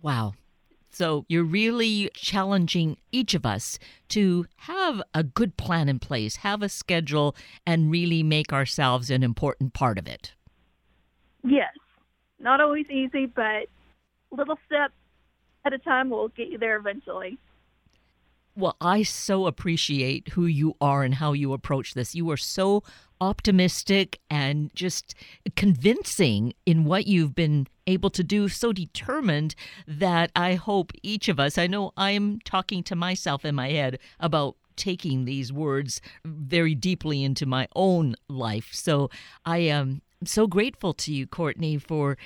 Wow. 0.01 0.33
So 0.91 1.25
you're 1.27 1.43
really 1.43 2.09
challenging 2.15 2.97
each 3.11 3.33
of 3.33 3.45
us 3.45 3.77
to 4.09 4.45
have 4.57 5.01
a 5.13 5.23
good 5.23 5.55
plan 5.55 5.87
in 5.87 5.99
place, 5.99 6.37
have 6.37 6.63
a 6.63 6.69
schedule, 6.69 7.35
and 7.65 7.91
really 7.91 8.23
make 8.23 8.51
ourselves 8.51 9.09
an 9.09 9.23
important 9.23 9.73
part 9.73 9.97
of 9.97 10.07
it. 10.07 10.33
Yes. 11.43 11.73
Not 12.39 12.59
always 12.59 12.89
easy, 12.89 13.27
but 13.27 13.67
little 14.31 14.57
steps 14.65 14.93
a 15.73 15.77
time 15.77 16.09
will 16.09 16.29
get 16.29 16.49
you 16.49 16.57
there 16.57 16.77
eventually. 16.77 17.37
Well, 18.55 18.75
I 18.81 19.03
so 19.03 19.47
appreciate 19.47 20.29
who 20.29 20.45
you 20.45 20.75
are 20.81 21.03
and 21.03 21.15
how 21.15 21.33
you 21.33 21.53
approach 21.53 21.93
this. 21.93 22.13
You 22.13 22.29
are 22.29 22.37
so 22.37 22.83
optimistic 23.21 24.19
and 24.29 24.73
just 24.75 25.15
convincing 25.55 26.53
in 26.65 26.83
what 26.83 27.07
you've 27.07 27.35
been 27.35 27.67
able 27.87 28.09
to 28.09 28.23
do, 28.23 28.49
so 28.49 28.73
determined 28.73 29.55
that 29.87 30.31
I 30.35 30.55
hope 30.55 30.91
each 31.03 31.29
of 31.29 31.39
us, 31.39 31.57
I 31.57 31.67
know 31.67 31.91
I'm 31.97 32.39
talking 32.41 32.83
to 32.83 32.95
myself 32.95 33.45
in 33.45 33.55
my 33.55 33.69
head 33.69 33.99
about 34.19 34.55
taking 34.75 35.25
these 35.25 35.51
words 35.51 36.01
very 36.25 36.75
deeply 36.75 37.23
into 37.23 37.45
my 37.45 37.67
own 37.75 38.15
life. 38.27 38.69
So 38.71 39.09
I 39.45 39.59
am 39.59 40.01
so 40.23 40.47
grateful 40.47 40.93
to 40.93 41.13
you, 41.13 41.27
Courtney, 41.27 41.77
for 41.77 42.17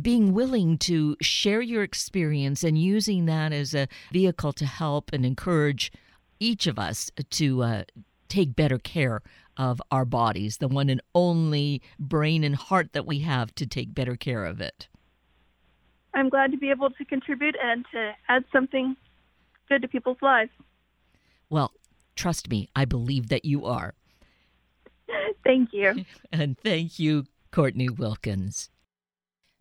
being 0.00 0.32
willing 0.32 0.78
to 0.78 1.16
share 1.20 1.60
your 1.60 1.82
experience 1.82 2.64
and 2.64 2.78
using 2.78 3.26
that 3.26 3.52
as 3.52 3.74
a 3.74 3.88
vehicle 4.10 4.52
to 4.54 4.64
help 4.64 5.10
and 5.12 5.26
encourage 5.26 5.92
each 6.40 6.66
of 6.66 6.78
us 6.78 7.10
to 7.30 7.62
uh, 7.62 7.82
take 8.28 8.56
better 8.56 8.78
care 8.78 9.22
of 9.56 9.82
our 9.90 10.04
bodies, 10.04 10.58
the 10.58 10.68
one 10.68 10.88
and 10.88 11.02
only 11.14 11.82
brain 11.98 12.42
and 12.42 12.56
heart 12.56 12.92
that 12.92 13.06
we 13.06 13.20
have 13.20 13.54
to 13.54 13.66
take 13.66 13.94
better 13.94 14.16
care 14.16 14.46
of 14.46 14.60
it. 14.60 14.88
I'm 16.14 16.28
glad 16.28 16.50
to 16.52 16.58
be 16.58 16.70
able 16.70 16.90
to 16.90 17.04
contribute 17.04 17.56
and 17.62 17.84
to 17.92 18.12
add 18.28 18.44
something 18.52 18.96
good 19.68 19.82
to 19.82 19.88
people's 19.88 20.18
lives. 20.22 20.50
Well, 21.50 21.72
trust 22.16 22.50
me, 22.50 22.68
I 22.74 22.84
believe 22.84 23.28
that 23.28 23.44
you 23.44 23.66
are. 23.66 23.94
thank 25.44 25.70
you. 25.72 26.04
and 26.32 26.58
thank 26.58 26.98
you, 26.98 27.26
Courtney 27.50 27.88
Wilkins. 27.88 28.70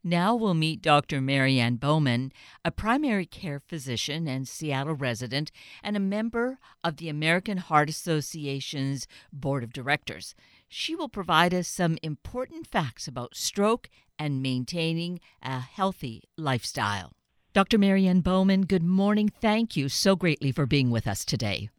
Now 0.03 0.33
we'll 0.33 0.55
meet 0.55 0.81
Dr. 0.81 1.21
Mary 1.21 1.59
Ann 1.59 1.75
Bauman, 1.75 2.31
a 2.65 2.71
primary 2.71 3.27
care 3.27 3.59
physician 3.59 4.27
and 4.27 4.47
Seattle 4.47 4.95
resident, 4.95 5.51
and 5.83 5.95
a 5.95 5.99
member 5.99 6.57
of 6.83 6.97
the 6.97 7.07
American 7.07 7.57
Heart 7.57 7.89
Association's 7.89 9.05
Board 9.31 9.63
of 9.63 9.71
Directors. 9.71 10.33
She 10.67 10.95
will 10.95 11.07
provide 11.07 11.53
us 11.53 11.67
some 11.67 11.99
important 12.01 12.65
facts 12.65 13.07
about 13.07 13.35
stroke 13.35 13.89
and 14.17 14.41
maintaining 14.41 15.19
a 15.43 15.59
healthy 15.59 16.23
lifestyle. 16.35 17.11
Dr. 17.53 17.77
Mary 17.77 18.07
Ann 18.07 18.21
Bauman, 18.21 18.65
good 18.65 18.83
morning. 18.83 19.29
Thank 19.39 19.77
you 19.77 19.87
so 19.87 20.15
greatly 20.15 20.51
for 20.51 20.65
being 20.65 20.89
with 20.89 21.05
us 21.05 21.23
today. 21.23 21.69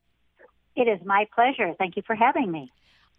It 0.77 0.87
is 0.87 1.05
my 1.05 1.27
pleasure. 1.35 1.75
Thank 1.77 1.97
you 1.97 2.03
for 2.07 2.15
having 2.15 2.53
me. 2.53 2.71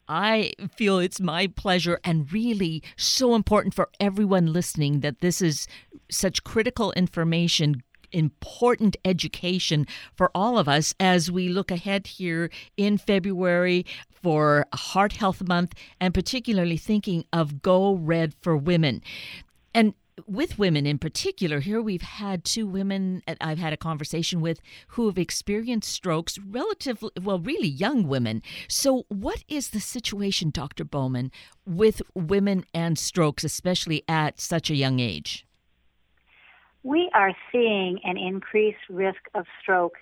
I 0.08 0.54
feel 0.76 1.00
it's 1.00 1.22
my 1.22 1.48
pleasure 1.48 2.00
and 2.04 2.32
really 2.32 2.84
so 2.98 3.36
important 3.36 3.74
for 3.74 3.90
everyone 4.00 4.52
listening 4.52 5.00
that 5.00 5.22
this 5.22 5.42
is 5.42 5.68
such 6.10 6.44
critical 6.44 6.92
information 6.94 7.84
important 8.14 8.96
education 9.04 9.88
for 10.16 10.30
all 10.36 10.58
of 10.58 10.70
us 10.70 10.94
as 11.00 11.32
we 11.32 11.50
look 11.50 11.72
ahead 11.72 12.06
here 12.06 12.50
in 12.78 12.98
February 12.98 13.86
for 14.22 14.68
Heart 14.74 15.14
Health 15.14 15.42
Month 15.48 15.74
and 16.00 16.14
particularly 16.14 16.78
thinking 16.78 17.26
of 17.34 17.62
Go 17.62 17.96
Red 17.96 18.36
for 18.42 18.56
Women. 18.56 19.02
And 19.74 19.96
with 20.28 20.60
women 20.60 20.86
in 20.86 20.98
particular, 20.98 21.60
here 21.60 21.82
we've 21.82 22.02
had 22.02 22.44
two 22.44 22.68
women 22.68 23.22
I've 23.42 23.58
had 23.58 23.74
a 23.74 23.78
conversation 23.78 24.42
with 24.42 24.60
who 24.90 25.08
have 25.08 25.18
experienced 25.18 25.92
strokes, 25.92 26.38
relatively, 26.40 27.10
well, 27.22 27.40
really 27.40 27.68
young 27.68 28.08
women. 28.08 28.42
So, 28.68 29.06
what 29.10 29.44
is 29.48 29.70
the 29.70 29.80
situation, 29.80 30.50
Dr. 30.52 30.84
Bauman, 30.84 31.32
with 31.66 32.02
women 32.14 32.66
and 32.74 32.98
strokes, 32.98 33.44
especially 33.44 34.04
at 34.08 34.40
such 34.40 34.70
a 34.70 34.76
young 34.76 35.00
age? 35.00 35.46
We 36.84 37.10
are 37.14 37.34
seeing 37.52 38.00
an 38.04 38.18
increased 38.18 38.90
risk 38.90 39.22
of 39.34 39.46
stroke 39.62 39.96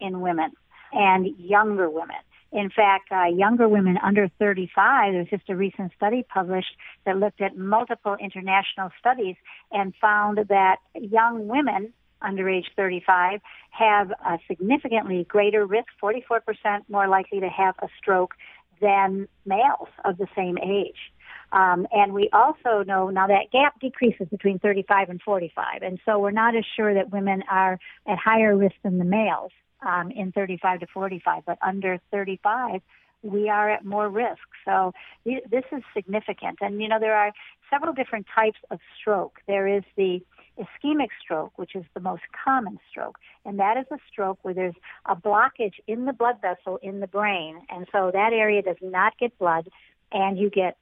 in 0.00 0.20
women 0.20 0.52
and 0.92 1.26
younger 1.38 1.90
women. 1.90 2.16
In 2.52 2.68
fact, 2.68 3.12
uh, 3.12 3.26
younger 3.26 3.68
women 3.68 3.96
under 4.02 4.28
35, 4.38 5.12
there's 5.12 5.28
just 5.28 5.48
a 5.48 5.56
recent 5.56 5.92
study 5.96 6.24
published 6.28 6.74
that 7.06 7.16
looked 7.16 7.40
at 7.40 7.56
multiple 7.56 8.16
international 8.20 8.90
studies 8.98 9.36
and 9.70 9.94
found 10.00 10.38
that 10.48 10.78
young 10.94 11.46
women 11.46 11.92
under 12.22 12.48
age 12.48 12.66
35 12.76 13.40
have 13.70 14.10
a 14.10 14.38
significantly 14.48 15.24
greater 15.28 15.64
risk, 15.64 15.88
44% 16.02 16.40
more 16.88 17.08
likely 17.08 17.40
to 17.40 17.48
have 17.48 17.76
a 17.80 17.88
stroke 17.98 18.34
than 18.80 19.28
males 19.46 19.88
of 20.04 20.18
the 20.18 20.26
same 20.34 20.58
age. 20.58 21.12
Um, 21.52 21.86
and 21.92 22.12
we 22.12 22.30
also 22.32 22.82
know 22.84 23.10
now 23.10 23.26
that 23.26 23.50
gap 23.52 23.78
decreases 23.80 24.28
between 24.28 24.58
35 24.58 25.08
and 25.08 25.22
45. 25.22 25.82
And 25.82 25.98
so 26.04 26.18
we're 26.18 26.30
not 26.30 26.56
as 26.56 26.64
sure 26.76 26.94
that 26.94 27.10
women 27.10 27.42
are 27.50 27.78
at 28.06 28.18
higher 28.18 28.56
risk 28.56 28.76
than 28.82 28.98
the 28.98 29.04
males 29.04 29.52
um, 29.86 30.10
in 30.10 30.32
35 30.32 30.80
to 30.80 30.86
45, 30.86 31.44
but 31.46 31.58
under 31.62 31.98
35, 32.10 32.80
we 33.22 33.48
are 33.48 33.70
at 33.70 33.84
more 33.84 34.08
risk. 34.08 34.40
So 34.64 34.92
this 35.24 35.64
is 35.72 35.82
significant. 35.94 36.58
And, 36.60 36.80
you 36.80 36.88
know, 36.88 36.98
there 36.98 37.16
are 37.16 37.32
several 37.70 37.92
different 37.92 38.26
types 38.34 38.58
of 38.70 38.78
stroke. 38.98 39.40
There 39.46 39.66
is 39.66 39.82
the 39.96 40.20
ischemic 40.58 41.08
stroke, 41.22 41.52
which 41.56 41.74
is 41.74 41.84
the 41.94 42.00
most 42.00 42.22
common 42.44 42.78
stroke. 42.90 43.16
And 43.44 43.58
that 43.58 43.76
is 43.76 43.86
a 43.90 43.98
stroke 44.10 44.38
where 44.42 44.54
there's 44.54 44.74
a 45.06 45.16
blockage 45.16 45.74
in 45.86 46.06
the 46.06 46.12
blood 46.12 46.36
vessel 46.40 46.78
in 46.82 47.00
the 47.00 47.06
brain. 47.06 47.60
And 47.68 47.86
so 47.92 48.10
that 48.12 48.32
area 48.32 48.62
does 48.62 48.76
not 48.82 49.18
get 49.18 49.38
blood 49.38 49.68
and 50.12 50.38
you 50.38 50.50
get 50.50 50.76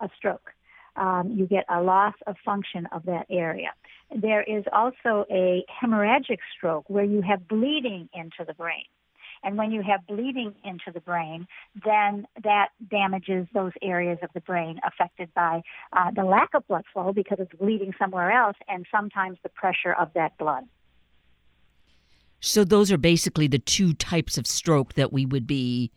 a 0.00 0.08
stroke. 0.16 0.52
Um, 0.96 1.34
you 1.36 1.46
get 1.46 1.64
a 1.68 1.82
loss 1.82 2.14
of 2.26 2.36
function 2.44 2.86
of 2.90 3.04
that 3.04 3.26
area. 3.30 3.70
There 4.14 4.42
is 4.42 4.64
also 4.72 5.24
a 5.30 5.64
hemorrhagic 5.82 6.38
stroke 6.56 6.88
where 6.88 7.04
you 7.04 7.22
have 7.22 7.48
bleeding 7.48 8.08
into 8.14 8.44
the 8.46 8.54
brain. 8.54 8.84
And 9.42 9.56
when 9.56 9.70
you 9.70 9.82
have 9.82 10.06
bleeding 10.06 10.54
into 10.64 10.90
the 10.92 11.00
brain, 11.00 11.46
then 11.84 12.26
that 12.42 12.68
damages 12.90 13.46
those 13.52 13.72
areas 13.82 14.18
of 14.22 14.30
the 14.34 14.40
brain 14.40 14.80
affected 14.84 15.32
by 15.34 15.62
uh, 15.92 16.10
the 16.14 16.24
lack 16.24 16.50
of 16.54 16.66
blood 16.66 16.84
flow 16.92 17.12
because 17.12 17.38
it's 17.40 17.52
bleeding 17.54 17.92
somewhere 17.98 18.32
else 18.32 18.56
and 18.68 18.86
sometimes 18.90 19.38
the 19.42 19.48
pressure 19.50 19.92
of 19.92 20.10
that 20.14 20.36
blood. 20.38 20.64
So, 22.40 22.64
those 22.64 22.92
are 22.92 22.98
basically 22.98 23.48
the 23.48 23.58
two 23.58 23.94
types 23.94 24.36
of 24.38 24.46
stroke 24.46 24.94
that 24.94 25.12
we 25.12 25.26
would 25.26 25.46
be 25.46 25.90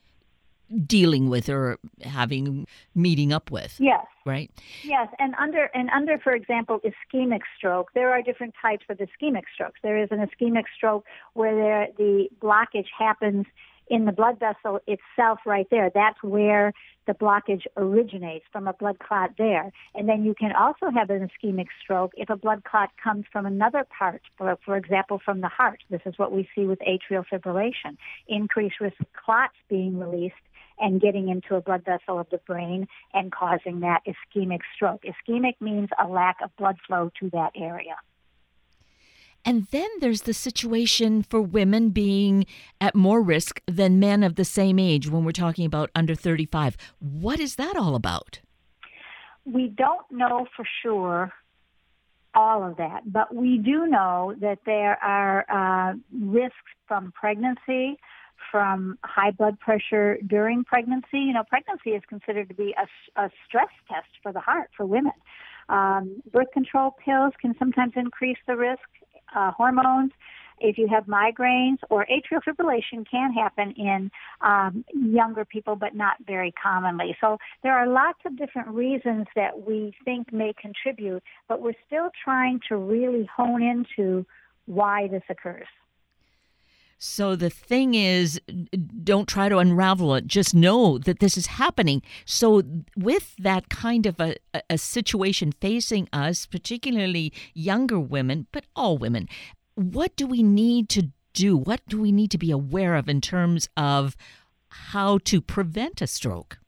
dealing 0.86 1.30
with 1.30 1.50
or 1.50 1.78
having 2.02 2.68
meeting 2.96 3.34
up 3.34 3.52
with. 3.52 3.76
Yes. 3.80 4.06
Right? 4.26 4.52
Yes, 4.84 5.08
and 5.18 5.34
under 5.36 5.70
and 5.74 5.90
under 5.90 6.20
for 6.20 6.34
example 6.34 6.80
ischemic 6.84 7.42
stroke, 7.58 7.90
there 7.96 8.12
are 8.12 8.22
different 8.22 8.54
types 8.62 8.86
of 8.90 8.98
ischemic 8.98 9.44
strokes. 9.54 9.80
There 9.82 9.98
is 9.98 10.10
an 10.12 10.20
ischemic 10.20 10.66
stroke 10.76 11.06
where 11.34 11.56
there, 11.56 11.88
the 11.98 12.28
blockage 12.42 12.88
happens 12.98 13.46
in 13.90 14.06
the 14.06 14.12
blood 14.12 14.40
vessel 14.40 14.80
itself 14.88 15.40
right 15.46 15.68
there. 15.72 15.90
That's 15.94 16.22
where 16.22 16.74
the 17.08 17.14
blockage 17.14 17.64
originates 17.76 18.46
from 18.52 18.68
a 18.68 18.74
blood 18.74 19.00
clot 19.00 19.32
there. 19.38 19.72
And 19.96 20.08
then 20.08 20.24
you 20.24 20.36
can 20.36 20.52
also 20.52 20.92
have 20.94 21.10
an 21.10 21.28
ischemic 21.28 21.68
stroke 21.82 22.12
if 22.16 22.30
a 22.30 22.36
blood 22.36 22.64
clot 22.64 22.92
comes 23.04 23.26
from 23.32 23.48
another 23.48 23.86
part, 23.98 24.22
for, 24.38 24.58
for 24.64 24.78
example, 24.78 25.20
from 25.24 25.42
the 25.42 25.48
heart. 25.48 25.80
This 25.90 26.02
is 26.06 26.14
what 26.18 26.32
we 26.32 26.48
see 26.54 26.66
with 26.66 26.80
atrial 26.80 27.24
fibrillation. 27.32 27.98
Increased 28.28 28.80
risk 28.80 29.00
of 29.00 29.08
clots 29.14 29.56
being 29.70 29.98
released 29.98 30.36
and 30.80 31.02
getting 31.02 31.30
into 31.30 31.56
a 31.56 31.62
blood 31.62 31.84
vessel 31.86 32.20
of 32.20 32.28
the 32.30 32.40
brain 32.40 32.88
and 33.14 33.32
causing 33.32 33.82
that 33.82 34.02
ischemic 34.08 34.60
stroke. 34.76 35.04
Ischemic 35.04 35.56
means 35.60 35.90
a 36.04 36.08
lack 36.08 36.38
of 36.44 36.56
blood 36.58 36.78
flow 36.88 37.12
to 37.20 37.30
that 37.32 37.52
area. 37.56 37.96
And 39.46 39.68
then 39.72 39.90
there's 40.00 40.24
the 40.24 40.34
situation 40.34 41.24
for 41.24 41.42
women 41.42 41.90
being 41.90 42.46
at 42.82 42.94
more 42.94 43.22
risk 43.22 43.62
than 43.68 44.00
men 44.00 44.22
of 44.24 44.36
the 44.36 44.46
same 44.46 44.78
age 44.78 45.10
when 45.10 45.24
we're 45.24 45.32
talking 45.32 45.66
about 45.66 45.90
under 45.96 46.14
35. 46.14 46.76
What 47.00 47.40
is 47.40 47.56
that 47.56 47.76
all 47.78 47.96
about? 47.96 48.42
We 49.46 49.70
don't 49.70 50.06
know 50.12 50.46
for 50.56 50.66
sure 50.84 51.32
all 52.36 52.64
of 52.64 52.78
that, 52.78 53.12
but 53.12 53.34
we 53.34 53.58
do 53.58 53.88
know 53.88 54.36
that 54.40 54.60
there 54.66 55.02
are 55.04 55.46
uh, 55.50 55.96
risks 56.12 56.56
from 56.88 57.12
pregnancy, 57.14 57.98
from 58.52 58.98
high 59.04 59.32
blood 59.32 59.60
pressure 59.60 60.18
during 60.28 60.64
pregnancy. 60.64 61.20
You 61.20 61.34
know, 61.34 61.44
pregnancy 61.48 61.92
is 61.92 62.04
considered 62.08 62.50
to 62.50 62.56
be 62.56 62.76
a, 62.78 63.22
a 63.22 63.30
stress 63.48 63.70
test 63.88 64.10
for 64.22 64.32
the 64.32 64.40
heart 64.40 64.70
for 64.76 64.86
women. 64.86 65.14
Um, 65.70 66.22
birth 66.32 66.52
control 66.54 66.96
pills 67.04 67.34
can 67.42 67.56
sometimes 67.60 67.94
increase 67.96 68.38
the 68.48 68.56
risk. 68.56 68.82
Uh, 69.36 69.52
hormones, 69.52 70.12
if 70.60 70.78
you 70.78 70.88
have 70.88 71.06
migraines 71.06 71.78
or 71.90 72.06
atrial 72.06 72.42
fibrillation 72.48 73.06
can 73.10 73.32
happen 73.32 73.72
in 73.78 74.12
um, 74.42 74.84
younger 74.94 75.46
people, 75.46 75.76
but 75.76 75.96
not 75.96 76.16
very 76.26 76.52
commonly. 76.52 77.16
So 77.22 77.38
there 77.64 77.74
are 77.74 77.88
lots 77.88 78.20
of 78.26 78.38
different 78.38 78.70
reasons 78.70 79.28
that 79.36 79.68
we 79.68 79.94
think 80.04 80.34
may 80.34 80.54
contribute, 80.60 81.24
but 81.48 81.62
we're 81.62 81.74
still 81.86 82.10
trying 82.24 82.60
to 82.70 82.76
really 82.76 83.30
hone 83.36 83.62
into 83.62 84.26
why 84.66 85.08
this 85.08 85.24
occurs. 85.30 85.68
So 87.02 87.38
the 87.38 87.50
thing 87.50 87.94
is, 87.94 88.42
don't 89.04 89.28
try 89.28 89.48
to 89.48 89.58
unravel 89.58 90.16
it. 90.16 90.28
Just 90.28 90.54
know 90.54 90.98
that 90.98 91.20
this 91.20 91.38
is 91.38 91.48
happening. 91.48 92.02
So, 92.26 92.62
with 92.98 93.38
that 93.38 93.70
kind 93.70 94.06
of 94.06 94.20
a, 94.20 94.36
a 94.70 94.78
situation 94.78 95.54
facing 95.54 96.10
us, 96.12 96.46
particularly 96.46 97.32
younger 97.54 98.00
women, 98.00 98.48
but 98.52 98.66
all 98.76 98.98
women, 98.98 99.30
what 99.76 100.14
do 100.18 100.28
we 100.28 100.44
need 100.44 100.90
to 100.90 101.10
do? 101.34 101.56
What 101.56 101.80
do 101.88 102.02
we 102.02 102.12
need 102.12 102.32
to 102.32 102.38
be 102.38 102.52
aware 102.52 102.96
of 102.96 103.08
in 103.08 103.22
terms 103.22 103.70
of 103.78 104.18
how 104.68 105.20
to 105.20 105.40
prevent 105.40 106.02
a 106.02 106.08
stroke? 106.08 106.60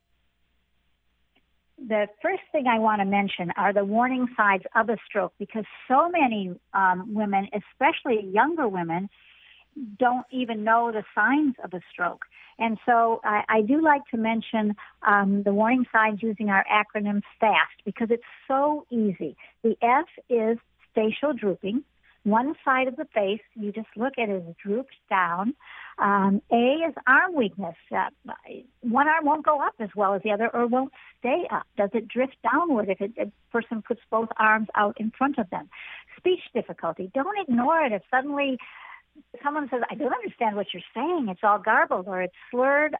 the 1.87 2.05
first 2.21 2.43
thing 2.51 2.67
I 2.67 2.77
want 2.77 3.01
to 3.01 3.05
mention 3.05 3.51
are 3.57 3.73
the 3.73 3.83
warning 3.83 4.27
signs 4.37 4.61
of 4.75 4.89
a 4.89 4.97
stroke 5.03 5.33
because 5.39 5.65
so 5.87 6.09
many 6.09 6.51
um, 6.75 7.11
women, 7.11 7.47
especially 7.53 8.29
younger 8.31 8.67
women, 8.67 9.09
don't 9.97 10.25
even 10.31 10.63
know 10.63 10.91
the 10.91 11.03
signs 11.15 11.55
of 11.63 11.73
a 11.73 11.81
stroke. 11.91 12.25
And 12.59 12.77
so 12.85 13.21
I, 13.23 13.43
I 13.49 13.61
do 13.61 13.81
like 13.81 14.05
to 14.11 14.17
mention 14.17 14.75
um, 15.07 15.43
the 15.43 15.53
warning 15.53 15.85
signs 15.91 16.21
using 16.21 16.49
our 16.49 16.65
acronym 16.71 17.21
FAST 17.39 17.83
because 17.85 18.09
it's 18.11 18.23
so 18.47 18.85
easy. 18.91 19.35
The 19.63 19.75
F 19.81 20.05
is 20.29 20.57
facial 20.93 21.33
drooping. 21.33 21.83
One 22.23 22.53
side 22.63 22.87
of 22.87 22.97
the 22.97 23.05
face, 23.15 23.41
you 23.55 23.71
just 23.71 23.87
look 23.95 24.13
at 24.19 24.29
it, 24.29 24.43
is 24.47 24.55
drooped 24.63 24.93
down. 25.09 25.55
Um, 25.97 26.41
a 26.51 26.87
is 26.87 26.93
arm 27.07 27.35
weakness. 27.35 27.75
Uh, 27.91 28.09
one 28.81 29.07
arm 29.07 29.25
won't 29.25 29.43
go 29.43 29.59
up 29.59 29.73
as 29.79 29.89
well 29.95 30.13
as 30.13 30.21
the 30.21 30.31
other 30.31 30.47
or 30.53 30.67
won't 30.67 30.91
stay 31.19 31.47
up. 31.51 31.65
Does 31.77 31.89
it 31.93 32.07
drift 32.07 32.35
downward 32.43 32.89
if 32.89 33.01
it, 33.01 33.13
a 33.19 33.31
person 33.51 33.81
puts 33.81 34.01
both 34.11 34.29
arms 34.37 34.67
out 34.75 34.97
in 34.99 35.11
front 35.17 35.39
of 35.39 35.49
them? 35.49 35.67
Speech 36.15 36.41
difficulty. 36.53 37.09
Don't 37.15 37.39
ignore 37.39 37.81
it 37.81 37.91
if 37.91 38.03
suddenly 38.11 38.59
someone 39.43 39.69
says, 39.69 39.81
I 39.89 39.95
don't 39.95 40.13
understand 40.13 40.55
what 40.55 40.67
you're 40.73 40.83
saying. 40.93 41.27
It's 41.29 41.41
all 41.43 41.59
garbled 41.59 42.07
or 42.07 42.21
it's 42.21 42.33
slurred. 42.49 42.95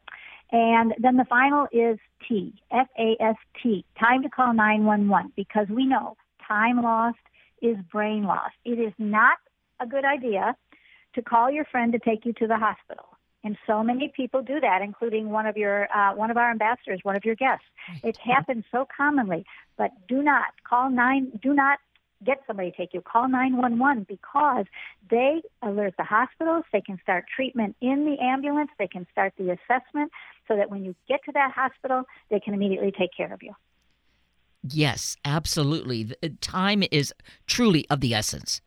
And 0.50 0.94
then 0.98 1.16
the 1.16 1.24
final 1.24 1.66
is 1.72 1.98
T, 2.28 2.54
F-A-S-T, 2.70 3.84
time 3.98 4.22
to 4.22 4.28
call 4.28 4.52
911 4.52 5.32
because 5.36 5.66
we 5.68 5.86
know 5.86 6.16
time 6.46 6.82
lost 6.82 7.18
is 7.60 7.76
brain 7.90 8.24
lost. 8.24 8.54
It 8.64 8.78
is 8.78 8.92
not 8.98 9.38
a 9.80 9.86
good 9.86 10.04
idea 10.04 10.56
to 11.14 11.22
call 11.22 11.50
your 11.50 11.64
friend 11.64 11.92
to 11.92 11.98
take 11.98 12.24
you 12.24 12.32
to 12.34 12.46
the 12.46 12.56
hospital. 12.56 13.06
And 13.44 13.56
so 13.66 13.82
many 13.82 14.12
people 14.14 14.40
do 14.40 14.60
that, 14.60 14.82
including 14.82 15.30
one 15.30 15.46
of 15.46 15.56
your 15.56 15.88
uh, 15.94 16.14
one 16.14 16.30
of 16.30 16.36
our 16.36 16.50
ambassadors, 16.50 17.00
one 17.02 17.16
of 17.16 17.24
your 17.24 17.34
guests. 17.34 17.64
It 18.04 18.16
happens 18.16 18.64
so 18.70 18.86
commonly. 18.96 19.44
But 19.76 19.90
do 20.06 20.22
not 20.22 20.52
call 20.68 20.90
nine. 20.90 21.32
Do 21.42 21.52
not 21.52 21.80
get 22.24 22.38
somebody 22.46 22.70
to 22.70 22.76
take 22.76 22.94
you. 22.94 23.00
Call 23.00 23.28
911 23.28 24.06
because 24.08 24.66
they 25.10 25.42
alert 25.62 25.94
the 25.98 26.04
hospitals. 26.04 26.64
They 26.72 26.80
can 26.80 26.98
start 27.02 27.24
treatment 27.34 27.76
in 27.80 28.04
the 28.04 28.22
ambulance. 28.22 28.70
They 28.78 28.88
can 28.88 29.06
start 29.10 29.32
the 29.38 29.50
assessment 29.50 30.12
so 30.48 30.56
that 30.56 30.70
when 30.70 30.84
you 30.84 30.94
get 31.08 31.20
to 31.24 31.32
that 31.32 31.52
hospital, 31.52 32.04
they 32.30 32.40
can 32.40 32.54
immediately 32.54 32.92
take 32.92 33.10
care 33.16 33.32
of 33.32 33.42
you. 33.42 33.54
Yes, 34.62 35.16
absolutely. 35.24 36.12
Uh, 36.22 36.28
time 36.40 36.84
is 36.90 37.12
truly 37.46 37.86
of 37.90 38.00
the 38.00 38.14
essence. 38.14 38.60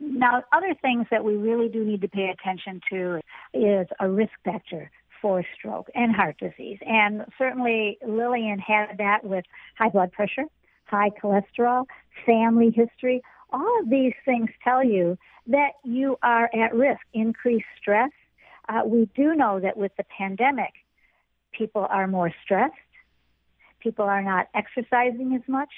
Now, 0.00 0.42
other 0.52 0.74
things 0.82 1.06
that 1.10 1.24
we 1.24 1.36
really 1.36 1.68
do 1.68 1.84
need 1.84 2.02
to 2.02 2.08
pay 2.08 2.28
attention 2.28 2.80
to 2.90 3.20
is 3.54 3.86
a 4.00 4.10
risk 4.10 4.32
factor 4.44 4.90
for 5.22 5.42
stroke 5.56 5.88
and 5.94 6.14
heart 6.14 6.36
disease. 6.38 6.78
And 6.86 7.24
certainly 7.38 7.98
Lillian 8.06 8.58
had 8.58 8.98
that 8.98 9.24
with 9.24 9.44
high 9.78 9.88
blood 9.88 10.12
pressure, 10.12 10.44
high 10.86 11.10
cholesterol, 11.10 11.84
family 12.24 12.70
history. 12.70 13.22
All 13.50 13.80
of 13.80 13.90
these 13.90 14.14
things 14.24 14.50
tell 14.62 14.84
you 14.84 15.18
that 15.46 15.72
you 15.84 16.18
are 16.22 16.50
at 16.54 16.74
risk, 16.74 17.00
increased 17.14 17.66
stress. 17.80 18.10
Uh, 18.68 18.82
we 18.84 19.08
do 19.14 19.34
know 19.34 19.60
that 19.60 19.76
with 19.76 19.92
the 19.96 20.04
pandemic, 20.04 20.72
people 21.52 21.86
are 21.88 22.06
more 22.08 22.32
stressed. 22.42 22.74
People 23.80 24.04
are 24.04 24.22
not 24.22 24.48
exercising 24.54 25.34
as 25.34 25.42
much. 25.48 25.70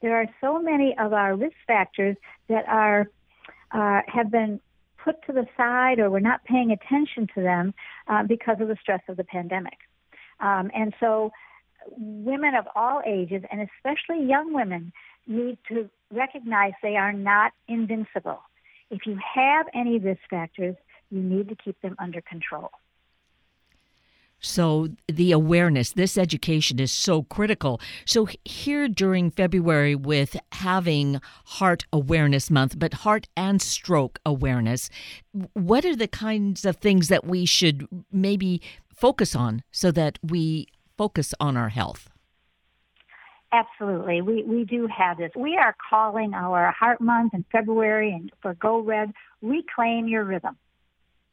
There 0.00 0.16
are 0.16 0.26
so 0.40 0.60
many 0.60 0.96
of 0.98 1.12
our 1.12 1.36
risk 1.36 1.56
factors 1.66 2.16
that 2.48 2.66
are 2.66 3.08
uh, 3.70 4.00
have 4.08 4.30
been 4.30 4.60
put 5.02 5.22
to 5.26 5.32
the 5.32 5.46
side, 5.56 5.98
or 5.98 6.10
we're 6.10 6.20
not 6.20 6.44
paying 6.44 6.72
attention 6.72 7.26
to 7.34 7.40
them 7.40 7.72
uh, 8.08 8.22
because 8.24 8.56
of 8.60 8.68
the 8.68 8.76
stress 8.80 9.00
of 9.08 9.16
the 9.16 9.24
pandemic. 9.24 9.78
Um, 10.40 10.70
and 10.74 10.92
so 11.00 11.32
women 11.90 12.54
of 12.54 12.66
all 12.74 13.02
ages, 13.06 13.42
and 13.50 13.60
especially 13.60 14.24
young 14.26 14.52
women, 14.52 14.92
need 15.26 15.58
to 15.68 15.88
recognize 16.12 16.72
they 16.82 16.96
are 16.96 17.12
not 17.12 17.52
invincible. 17.68 18.40
If 18.90 19.06
you 19.06 19.18
have 19.34 19.66
any 19.74 19.98
risk 19.98 20.20
factors, 20.28 20.76
you 21.10 21.22
need 21.22 21.48
to 21.48 21.56
keep 21.56 21.80
them 21.80 21.96
under 21.98 22.20
control. 22.20 22.70
So, 24.44 24.88
the 25.06 25.30
awareness, 25.30 25.92
this 25.92 26.18
education 26.18 26.80
is 26.80 26.90
so 26.90 27.22
critical. 27.22 27.80
So, 28.04 28.26
here 28.44 28.88
during 28.88 29.30
February, 29.30 29.94
with 29.94 30.36
having 30.50 31.20
Heart 31.44 31.86
Awareness 31.92 32.50
Month, 32.50 32.76
but 32.76 32.92
heart 32.92 33.28
and 33.36 33.62
stroke 33.62 34.18
awareness, 34.26 34.90
what 35.52 35.84
are 35.84 35.94
the 35.94 36.08
kinds 36.08 36.64
of 36.64 36.78
things 36.78 37.06
that 37.06 37.24
we 37.24 37.46
should 37.46 37.86
maybe 38.10 38.60
focus 38.92 39.36
on 39.36 39.62
so 39.70 39.92
that 39.92 40.18
we 40.24 40.66
focus 41.02 41.34
on 41.40 41.56
our 41.56 41.68
health? 41.68 42.08
Absolutely. 43.50 44.22
We, 44.22 44.44
we 44.44 44.64
do 44.64 44.86
have 44.86 45.18
this. 45.18 45.32
We 45.34 45.56
are 45.56 45.74
calling 45.90 46.32
our 46.32 46.70
Heart 46.70 47.00
Month 47.00 47.34
in 47.34 47.44
February 47.50 48.12
and 48.12 48.30
for 48.40 48.54
Go 48.54 48.78
Red, 48.78 49.10
reclaim 49.42 50.06
your 50.06 50.22
rhythm. 50.22 50.56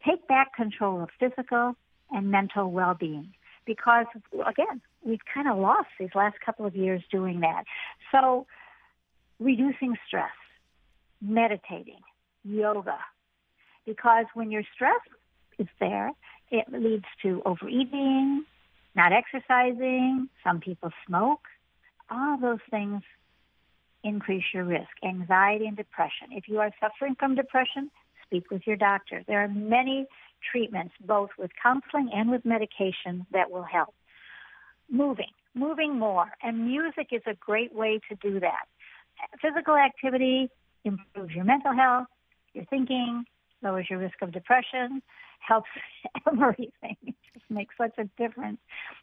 Take 0.04 0.28
back 0.28 0.56
control 0.56 1.04
of 1.04 1.10
physical 1.20 1.76
and 2.10 2.32
mental 2.32 2.72
well-being 2.72 3.32
because, 3.68 4.08
again, 4.34 4.82
we've 5.06 5.26
kind 5.32 5.48
of 5.48 5.60
lost 5.60 5.90
these 6.00 6.16
last 6.16 6.38
couple 6.44 6.66
of 6.66 6.76
years 6.76 7.04
doing 7.12 7.42
that. 7.42 7.66
So 8.12 8.48
reducing 9.40 9.96
stress, 10.08 10.40
meditating, 11.22 12.02
yoga, 12.44 12.98
because 13.86 14.26
when 14.34 14.50
your 14.50 14.64
stress 14.74 15.04
is 15.60 15.68
there, 15.80 16.10
it 16.50 16.66
leads 16.72 17.06
to 17.22 17.44
overeating, 17.46 18.46
not 18.96 19.12
exercising, 19.14 20.30
some 20.44 20.60
people 20.60 20.92
smoke, 21.06 21.42
all 22.10 22.38
those 22.40 22.60
things 22.70 23.02
increase 24.04 24.44
your 24.54 24.64
risk. 24.64 24.90
Anxiety 25.04 25.68
and 25.68 25.78
depression. 25.78 26.30
If 26.32 26.48
you 26.48 26.60
are 26.60 26.72
suffering 26.80 27.16
from 27.20 27.36
depression, 27.36 27.92
speak 28.26 28.50
with 28.50 28.62
your 28.66 28.78
doctor. 28.78 29.24
There 29.28 29.44
are 29.44 29.48
many 29.48 30.08
treatments, 30.52 30.94
both 31.06 31.30
with 31.38 31.52
counseling 31.62 32.10
and 32.14 32.32
with 32.32 32.46
medication, 32.46 33.26
that 33.32 33.52
will 33.52 33.64
help. 33.64 33.94
Moving, 34.90 35.32
moving 35.54 36.00
more. 36.00 36.32
And 36.42 36.66
music 36.66 37.10
is 37.12 37.22
a 37.28 37.36
great 37.36 37.74
way 37.74 38.00
to 38.10 38.16
do 38.16 38.40
that. 38.40 38.66
Physical 39.42 39.76
activity 39.76 40.50
improves 40.86 41.34
your 41.34 41.44
mental 41.44 41.74
health, 41.74 42.08
your 42.54 42.66
thinking, 42.66 43.26
lowers 43.62 43.88
your 43.90 44.00
risk 44.00 44.22
of 44.22 44.32
depression, 44.32 45.02
helps 45.40 45.70
everything. 46.28 46.98
It 47.06 47.16
just 47.34 47.46
makes 47.50 47.76
such 47.78 47.98
a 47.98 48.06
difference. 48.22 48.60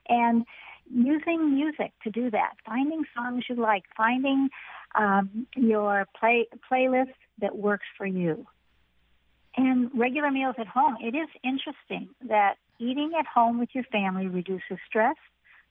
And 0.08 0.44
using 0.90 1.54
music 1.54 1.92
to 2.04 2.10
do 2.10 2.30
that, 2.30 2.54
finding 2.64 3.04
songs 3.14 3.44
you 3.48 3.56
like, 3.56 3.84
finding 3.96 4.48
um, 4.94 5.46
your 5.56 6.06
play 6.18 6.46
playlist 6.70 7.14
that 7.40 7.56
works 7.56 7.86
for 7.96 8.06
you. 8.06 8.46
And 9.56 9.90
regular 9.94 10.30
meals 10.30 10.56
at 10.58 10.66
home. 10.66 10.96
It 11.00 11.14
is 11.14 11.28
interesting 11.42 12.10
that 12.28 12.56
eating 12.78 13.12
at 13.18 13.26
home 13.26 13.58
with 13.58 13.70
your 13.72 13.84
family 13.84 14.26
reduces 14.26 14.78
stress, 14.86 15.16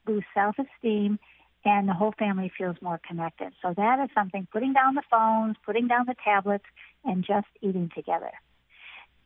boosts 0.05 0.29
self-esteem, 0.33 1.19
and 1.65 1.89
the 1.89 1.93
whole 1.93 2.13
family 2.17 2.51
feels 2.55 2.75
more 2.81 2.99
connected. 3.07 3.53
So 3.61 3.73
that 3.75 3.99
is 4.03 4.09
something, 4.13 4.47
putting 4.51 4.73
down 4.73 4.95
the 4.95 5.03
phones, 5.09 5.55
putting 5.65 5.87
down 5.87 6.05
the 6.07 6.15
tablets, 6.23 6.65
and 7.03 7.23
just 7.25 7.47
eating 7.61 7.89
together. 7.95 8.31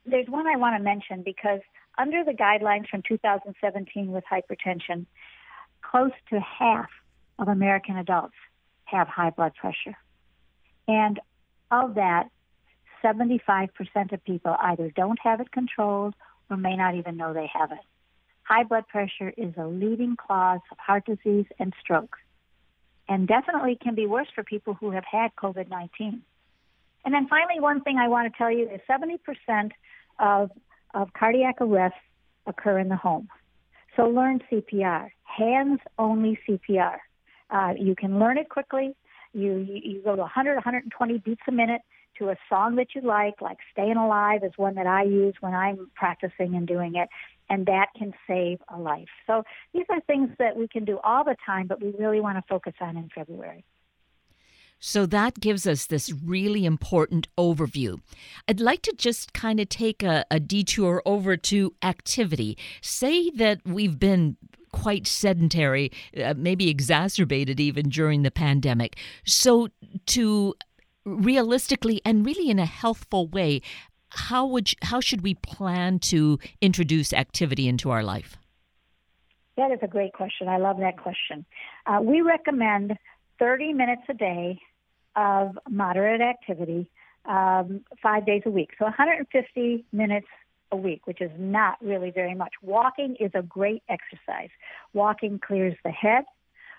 There's 0.10 0.28
one 0.28 0.48
I 0.48 0.58
want 0.58 0.78
to 0.78 0.84
mention 0.84 1.22
because 1.24 1.60
under 1.98 2.24
the 2.24 2.32
guidelines 2.32 2.88
from 2.90 3.04
2017 3.08 4.12
with 4.12 4.24
hypertension, 4.32 5.06
close 5.82 6.12
to 6.30 6.40
half 6.40 6.90
of 7.38 7.48
American 7.48 7.98
adults 7.98 8.34
have 8.86 9.08
high 9.08 9.30
blood 9.30 9.54
pressure. 9.56 9.98
And 10.88 11.20
of 11.72 11.96
that, 11.96 12.30
75% 13.04 13.70
of 14.12 14.24
people 14.24 14.56
either 14.60 14.92
don't 14.96 15.20
have 15.22 15.40
it 15.40 15.52
controlled 15.52 16.16
or 16.50 16.58
may 16.58 16.76
not 16.76 16.96
even 16.96 17.16
know 17.16 17.34
they 17.34 17.50
have 17.54 17.72
it. 17.72 17.80
High 18.44 18.64
blood 18.64 18.88
pressure 18.88 19.32
is 19.38 19.54
a 19.58 19.68
leading 19.68 20.16
cause 20.16 20.62
of 20.72 20.78
heart 20.80 21.06
disease 21.06 21.46
and 21.60 21.72
stroke, 21.80 22.18
and 23.08 23.28
definitely 23.28 23.78
can 23.82 23.94
be 23.94 24.08
worse 24.08 24.28
for 24.34 24.44
people 24.44 24.74
who 24.74 24.90
have 24.92 25.06
had 25.06 25.36
COVID 25.36 25.70
19. 25.70 26.24
And 27.06 27.14
then 27.14 27.28
finally, 27.28 27.60
one 27.60 27.82
thing 27.82 27.98
I 27.98 28.08
want 28.08 28.32
to 28.32 28.38
tell 28.38 28.52
you 28.52 28.68
is 28.70 28.82
70% 28.90 29.72
of, 30.20 30.52
of 30.94 31.14
cardiac 31.14 31.56
arrests 31.62 31.98
occur 32.46 32.80
in 32.80 32.90
the 32.90 32.96
home. 32.96 33.28
So 33.96 34.04
learn 34.04 34.42
CPR, 34.52 35.10
hands 35.24 35.80
only 35.98 36.40
CPR. 36.48 36.98
Uh, 37.50 37.74
you 37.78 37.96
can 37.96 38.20
learn 38.20 38.38
it 38.38 38.50
quickly. 38.50 38.96
You, 39.34 39.58
you, 39.58 39.82
you 39.84 40.02
go 40.04 40.16
to 40.16 40.22
100, 40.22 40.56
120 40.56 41.18
beats 41.20 41.42
a 41.48 41.52
minute 41.52 41.82
to 42.18 42.30
a 42.30 42.36
song 42.50 42.76
that 42.76 42.88
you 42.94 43.02
like, 43.02 43.42
like 43.42 43.58
Staying 43.72 43.96
Alive 43.96 44.44
is 44.44 44.52
one 44.58 44.76
that 44.76 44.88
I 44.88 45.04
use 45.04 45.36
when 45.40 45.54
I'm 45.54 45.90
practicing 45.96 46.56
and 46.56 46.68
doing 46.68 46.96
it, 46.96 47.10
and 47.50 47.66
that 47.66 47.88
can 47.98 48.14
save 48.28 48.60
a 48.74 48.78
life. 48.78 49.08
So 49.26 49.44
these 49.74 49.86
are 49.90 50.00
things 50.02 50.30
that 50.38 50.56
we 50.56 50.68
can 50.68 50.86
do 50.86 51.00
all 51.04 51.24
the 51.24 51.36
time, 51.46 51.68
but 51.68 51.82
we 51.82 51.94
really 51.98 52.20
want 52.20 52.38
to 52.38 52.44
focus 52.48 52.74
on 52.82 52.98
in 52.98 53.10
February. 53.14 53.64
So 54.80 55.06
that 55.08 55.40
gives 55.40 55.68
us 55.68 55.86
this 55.86 56.12
really 56.12 56.66
important 56.66 57.28
overview. 57.38 58.00
I'd 58.48 58.62
like 58.62 58.82
to 58.84 58.94
just 58.98 59.34
kind 59.34 59.60
of 59.60 59.68
take 59.70 60.04
a, 60.04 60.26
a, 60.32 60.40
detour 60.40 61.02
over 61.06 61.36
to 61.36 61.74
activity. 61.84 62.58
Say 62.82 63.30
that 63.32 63.60
we've 63.66 64.00
been 64.00 64.38
quite 64.72 65.06
sedentary, 65.06 65.92
uh, 66.24 66.34
maybe 66.38 66.70
exacerbated 66.70 67.60
even 67.60 67.90
during 67.90 68.24
the 68.24 68.32
pandemic. 68.32 68.98
So, 69.26 69.68
to 70.08 70.56
realistically 71.06 72.02
and 72.06 72.26
really 72.26 72.50
in 72.50 72.60
a 72.60 72.66
healthful 72.66 73.28
way, 73.28 73.62
how 74.10 74.46
would 74.46 74.72
you, 74.72 74.78
how 74.84 75.02
should 75.02 75.22
we 75.22 75.36
plan 75.36 76.00
to 76.00 76.40
introduce 76.62 77.14
activity 77.14 77.68
into 77.68 77.90
our 77.90 78.04
life? 78.04 78.38
That 79.58 79.72
is 79.72 79.80
a 79.82 79.88
great 79.88 80.14
question. 80.14 80.48
I 80.48 80.58
love 80.58 80.78
that 80.80 80.98
question. 80.98 81.46
Uh, 81.86 82.00
we 82.02 82.22
recommend 82.22 82.98
30 83.40 83.74
minutes 83.74 84.04
a 84.10 84.14
day 84.14 84.60
of 85.16 85.58
moderate 85.70 86.22
activity 86.22 86.90
um, 87.26 87.82
five 88.02 88.26
days 88.26 88.44
a 88.46 88.50
week. 88.50 88.72
So 88.78 88.86
150 88.86 89.86
minutes 89.92 90.28
a 90.72 90.78
week, 90.78 91.06
which 91.06 91.22
is 91.22 91.32
not 91.38 91.78
really 91.82 92.12
very 92.12 92.36
much. 92.36 92.54
Walking 92.62 93.16
is 93.20 93.32
a 93.34 93.42
great 93.42 93.84
exercise. 93.90 94.50
Walking 94.94 95.40
clears 95.40 95.76
the 95.84 95.92
head. 95.92 96.26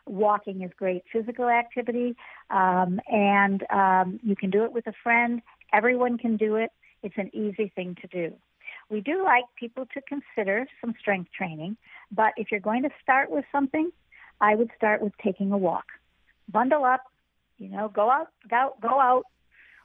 Walking 0.06 0.62
is 0.62 0.70
great 0.76 1.04
physical 1.12 1.48
activity, 1.48 2.16
um, 2.48 3.00
and 3.06 3.64
um, 3.70 4.18
you 4.22 4.34
can 4.34 4.50
do 4.50 4.64
it 4.64 4.72
with 4.72 4.86
a 4.86 4.94
friend. 5.02 5.42
Everyone 5.72 6.18
can 6.18 6.36
do 6.36 6.56
it. 6.56 6.72
It's 7.02 7.14
an 7.16 7.30
easy 7.34 7.70
thing 7.76 7.96
to 8.00 8.08
do. 8.08 8.34
We 8.88 9.02
do 9.02 9.22
like 9.22 9.44
people 9.58 9.86
to 9.94 10.00
consider 10.02 10.66
some 10.80 10.94
strength 10.98 11.30
training, 11.36 11.76
but 12.10 12.32
if 12.36 12.50
you're 12.50 12.60
going 12.60 12.82
to 12.82 12.90
start 13.02 13.30
with 13.30 13.44
something, 13.52 13.90
I 14.40 14.54
would 14.54 14.70
start 14.76 15.00
with 15.02 15.12
taking 15.22 15.52
a 15.52 15.58
walk. 15.58 15.84
Bundle 16.50 16.84
up, 16.84 17.04
you 17.60 17.68
know, 17.68 17.88
go 17.88 18.10
out, 18.10 18.28
go, 18.48 18.74
go 18.80 18.98
out, 19.00 19.24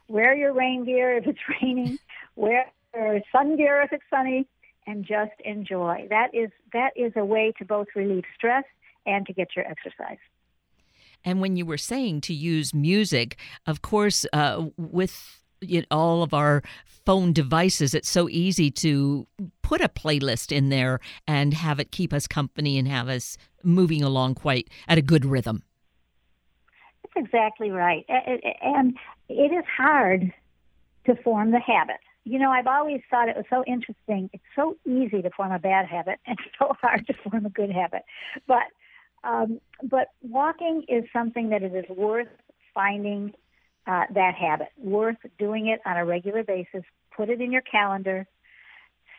wear 0.08 0.34
your 0.34 0.52
rain 0.52 0.84
gear 0.84 1.16
if 1.16 1.26
it's 1.26 1.38
raining, 1.62 1.98
wear 2.34 2.66
your 2.94 3.20
sun 3.30 3.56
gear 3.56 3.82
if 3.82 3.92
it's 3.92 4.02
sunny, 4.10 4.48
and 4.86 5.04
just 5.04 5.32
enjoy. 5.44 6.06
That 6.10 6.34
is 6.34 6.50
that 6.72 6.90
is 6.96 7.12
a 7.16 7.24
way 7.24 7.52
to 7.58 7.64
both 7.64 7.88
relieve 7.94 8.24
stress 8.34 8.64
and 9.04 9.26
to 9.26 9.32
get 9.32 9.48
your 9.54 9.66
exercise. 9.66 10.18
And 11.24 11.40
when 11.40 11.56
you 11.56 11.66
were 11.66 11.78
saying 11.78 12.22
to 12.22 12.34
use 12.34 12.72
music, 12.72 13.36
of 13.66 13.82
course, 13.82 14.24
uh, 14.32 14.66
with 14.76 15.42
all 15.90 16.22
of 16.22 16.32
our 16.32 16.62
phone 17.04 17.32
devices, 17.32 17.94
it's 17.94 18.08
so 18.08 18.28
easy 18.28 18.70
to 18.70 19.26
put 19.62 19.80
a 19.80 19.88
playlist 19.88 20.52
in 20.52 20.68
there 20.68 21.00
and 21.26 21.52
have 21.54 21.80
it 21.80 21.90
keep 21.90 22.12
us 22.12 22.26
company 22.26 22.78
and 22.78 22.86
have 22.86 23.08
us 23.08 23.36
moving 23.64 24.02
along 24.02 24.34
quite 24.34 24.68
at 24.86 24.98
a 24.98 25.02
good 25.02 25.24
rhythm 25.24 25.62
exactly 27.16 27.70
right. 27.70 28.04
And 28.08 28.96
it 29.28 29.52
is 29.52 29.64
hard 29.76 30.32
to 31.06 31.16
form 31.22 31.50
the 31.50 31.60
habit. 31.60 31.96
You 32.24 32.38
know, 32.38 32.50
I've 32.50 32.66
always 32.66 33.00
thought 33.10 33.28
it 33.28 33.36
was 33.36 33.46
so 33.48 33.62
interesting. 33.66 34.30
It's 34.32 34.42
so 34.54 34.76
easy 34.84 35.22
to 35.22 35.30
form 35.30 35.52
a 35.52 35.58
bad 35.58 35.86
habit 35.86 36.18
and 36.26 36.38
so 36.58 36.76
hard 36.80 37.06
to 37.06 37.14
form 37.14 37.46
a 37.46 37.50
good 37.50 37.70
habit. 37.70 38.02
But 38.46 38.64
um, 39.24 39.60
but 39.82 40.08
walking 40.22 40.84
is 40.88 41.04
something 41.12 41.48
that 41.48 41.62
it 41.62 41.74
is 41.74 41.84
worth 41.88 42.28
finding 42.74 43.32
uh, 43.86 44.04
that 44.14 44.34
habit, 44.34 44.68
worth 44.76 45.16
doing 45.38 45.66
it 45.68 45.80
on 45.84 45.96
a 45.96 46.04
regular 46.04 46.44
basis. 46.44 46.82
Put 47.16 47.30
it 47.30 47.40
in 47.40 47.50
your 47.50 47.62
calendar. 47.62 48.26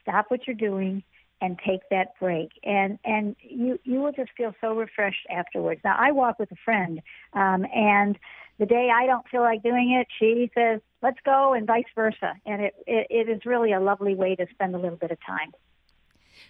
Stop 0.02 0.26
what 0.30 0.48
you're 0.48 0.56
doing 0.56 1.04
and 1.42 1.60
take 1.66 1.82
that 1.92 2.20
break. 2.20 2.52
And 2.64 3.00
and 3.06 3.36
you 3.42 3.80
you 3.84 4.02
will 4.02 4.12
just 4.12 4.32
feel 4.36 4.54
so 4.62 4.74
refreshed 4.76 5.26
afterwards. 5.30 5.82
Now 5.84 5.96
i 6.00 6.12
walk 6.12 6.40
with 6.40 6.52
a 6.52 6.58
friend 6.64 7.02
um 7.34 7.66
and 7.74 8.18
the 8.60 8.66
day 8.66 8.90
i 8.94 9.06
don't 9.06 9.28
feel 9.30 9.42
like 9.42 9.62
doing 9.62 9.92
it 9.92 10.08
she 10.20 10.50
says 10.56 10.82
let's 11.02 11.20
go 11.26 11.54
and 11.54 11.68
vice 11.68 11.86
versa. 11.96 12.34
And 12.46 12.62
it 12.62 12.74
it, 12.86 13.08
it 13.10 13.30
is 13.30 13.46
really 13.46 13.72
a 13.74 13.80
lovely 13.80 14.16
way 14.16 14.36
to 14.36 14.48
spend 14.52 14.76
a 14.76 14.80
little 14.80 14.98
bit 14.98 15.12
of 15.12 15.18
time. 15.26 15.52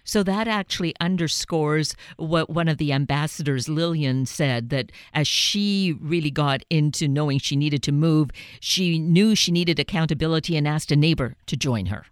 So 0.04 0.22
that 0.22 0.48
actually 0.48 0.94
underscores 1.00 1.94
what 2.16 2.50
one 2.50 2.68
of 2.68 2.78
the 2.78 2.92
ambassadors, 2.92 3.68
Lillian, 3.68 4.26
said 4.26 4.70
that 4.70 4.90
as 5.12 5.28
she 5.28 5.96
really 6.00 6.30
got 6.30 6.62
into 6.70 7.08
knowing 7.08 7.38
she 7.38 7.56
needed 7.56 7.82
to 7.84 7.92
move, 7.92 8.30
she 8.60 8.98
knew 8.98 9.34
she 9.34 9.52
needed 9.52 9.78
accountability 9.78 10.56
and 10.56 10.66
asked 10.66 10.90
a 10.92 10.96
neighbor 10.96 11.36
to 11.46 11.56
join 11.56 11.86
her. 11.86 12.06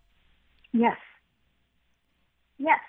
Yes, 0.72 0.96
Yes, 2.58 2.80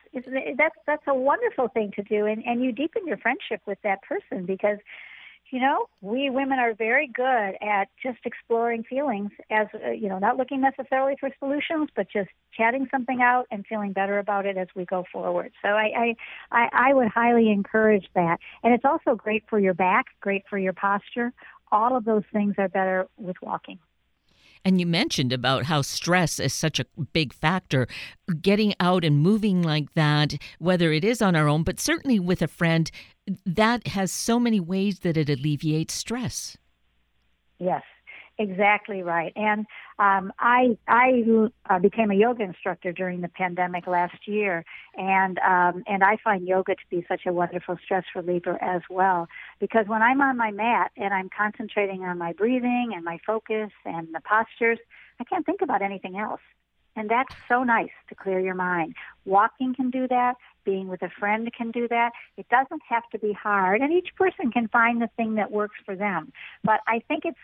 that's 0.58 0.76
that's 0.86 1.04
a 1.08 1.14
wonderful 1.14 1.68
thing 1.68 1.92
to 1.96 2.04
do, 2.04 2.26
and 2.26 2.44
and 2.46 2.64
you 2.64 2.72
deepen 2.72 3.06
your 3.06 3.18
friendship 3.18 3.62
with 3.66 3.80
that 3.84 4.02
person 4.04 4.46
because 4.46 4.78
you 5.52 5.60
know, 5.62 5.86
we 6.02 6.30
women 6.30 6.60
are 6.60 6.74
very 6.74 7.08
good 7.08 7.56
at 7.62 7.88
just 8.02 8.20
exploring 8.26 8.84
feelings 8.84 9.32
as, 9.50 9.68
uh, 9.86 9.92
you 9.92 10.10
know, 10.10 10.20
not 10.20 10.38
looking 10.38 10.62
necessarily 10.62 11.16
for 11.20 11.30
solutions, 11.40 11.90
but 11.96 12.08
just 12.12 12.30
chatting 12.56 12.88
something 12.92 13.22
out 13.22 13.46
and 13.52 13.66
feeling 13.66 13.94
better 13.94 14.20
about 14.20 14.46
it 14.46 14.58
as 14.58 14.68
we 14.76 14.86
go 14.86 15.06
forward. 15.12 15.52
So 15.62 15.70
I, 15.70 16.16
I, 16.52 16.70
I 16.74 16.94
would 16.94 17.08
highly 17.08 17.50
encourage 17.52 18.08
that. 18.16 18.38
And 18.64 18.74
it's 18.74 18.86
also 18.86 19.16
great 19.16 19.44
for 19.50 19.60
your 19.60 19.74
back, 19.74 20.08
great 20.20 20.44
for 20.50 20.58
your 20.58 20.74
posture. 20.74 21.32
All 21.72 21.96
of 21.96 22.06
those 22.06 22.24
things 22.34 22.56
are 22.58 22.70
better 22.70 23.08
with 23.18 23.38
walking. 23.42 23.80
And 24.66 24.80
you 24.80 24.86
mentioned 24.86 25.34
about 25.34 25.66
how 25.66 25.82
stress 25.82 26.40
is 26.40 26.54
such 26.54 26.80
a 26.80 26.86
big 27.14 27.34
factor. 27.34 27.88
Getting 28.42 28.74
out 28.80 29.04
and 29.04 29.20
moving 29.20 29.62
like 29.62 29.94
that, 29.94 30.36
whether 30.60 30.92
it 30.92 31.04
is 31.04 31.22
on 31.22 31.36
our 31.36 31.48
own, 31.48 31.64
but 31.64 31.80
certainly 31.80 32.20
with 32.20 32.42
a 32.42 32.48
friend, 32.48 32.90
that 33.46 33.88
has 33.88 34.12
so 34.12 34.40
many 34.40 34.60
ways 34.60 35.00
that 35.00 35.18
it 35.18 35.30
alleviates 35.30 35.94
stress. 35.94 36.58
Yes, 37.60 37.84
exactly 38.38 39.02
right. 39.02 39.34
And 39.36 39.66
um, 40.00 40.32
I 40.40 40.78
I 40.88 41.24
uh, 41.70 41.80
became 41.80 42.12
a 42.12 42.16
yoga 42.16 42.44
instructor 42.44 42.92
during 42.92 43.22
the 43.22 43.28
pandemic 43.30 43.88
last 43.88 44.28
year, 44.28 44.64
and 44.96 45.40
um, 45.40 45.84
and 45.88 46.04
I 46.04 46.18
find 46.24 46.48
yoga 46.48 46.76
to 46.76 46.82
be 46.90 47.06
such 47.08 47.22
a 47.26 47.34
wonderful 47.34 47.78
stress 47.84 48.06
reliever 48.16 48.62
as 48.62 48.82
well. 48.90 49.28
Because 49.60 49.88
when 49.88 50.02
I'm 50.02 50.22
on 50.22 50.38
my 50.38 50.52
mat 50.52 50.92
and 50.98 51.14
I'm 51.14 51.30
concentrating 51.36 52.04
on 52.04 52.18
my 52.18 52.34
breathing 52.34 52.92
and 52.96 53.04
my 53.04 53.20
focus 53.26 53.72
and 53.86 54.08
the 54.14 54.22
postures, 54.22 54.80
I 55.20 55.24
can't 55.24 55.46
think 55.46 55.62
about 55.62 55.82
anything 55.82 56.18
else. 56.18 56.42
And 56.98 57.12
that's 57.12 57.34
so 57.48 57.64
nice 57.64 57.92
to 58.10 58.16
clear 58.16 58.40
your 58.40 58.56
mind. 58.56 58.96
Walking 59.24 59.76
can 59.76 59.92
do 59.92 60.08
that. 60.08 60.34
Being 60.66 60.88
with 60.88 61.04
a 61.04 61.10
friend 61.10 61.50
can 61.56 61.70
do 61.70 61.88
that. 61.90 62.12
It 62.38 62.50
doesn't 62.50 62.82
have 62.90 63.04
to 63.12 63.20
be 63.20 63.34
hard, 63.34 63.82
and 63.82 63.94
each 63.94 64.10
person 64.16 64.52
can 64.52 64.68
find 64.68 65.00
the 65.00 65.10
thing 65.16 65.36
that 65.36 65.52
works 65.52 65.76
for 65.86 65.96
them. 65.96 66.34
But 66.64 66.82
I 66.88 67.02
think 67.08 67.24
it's 67.24 67.38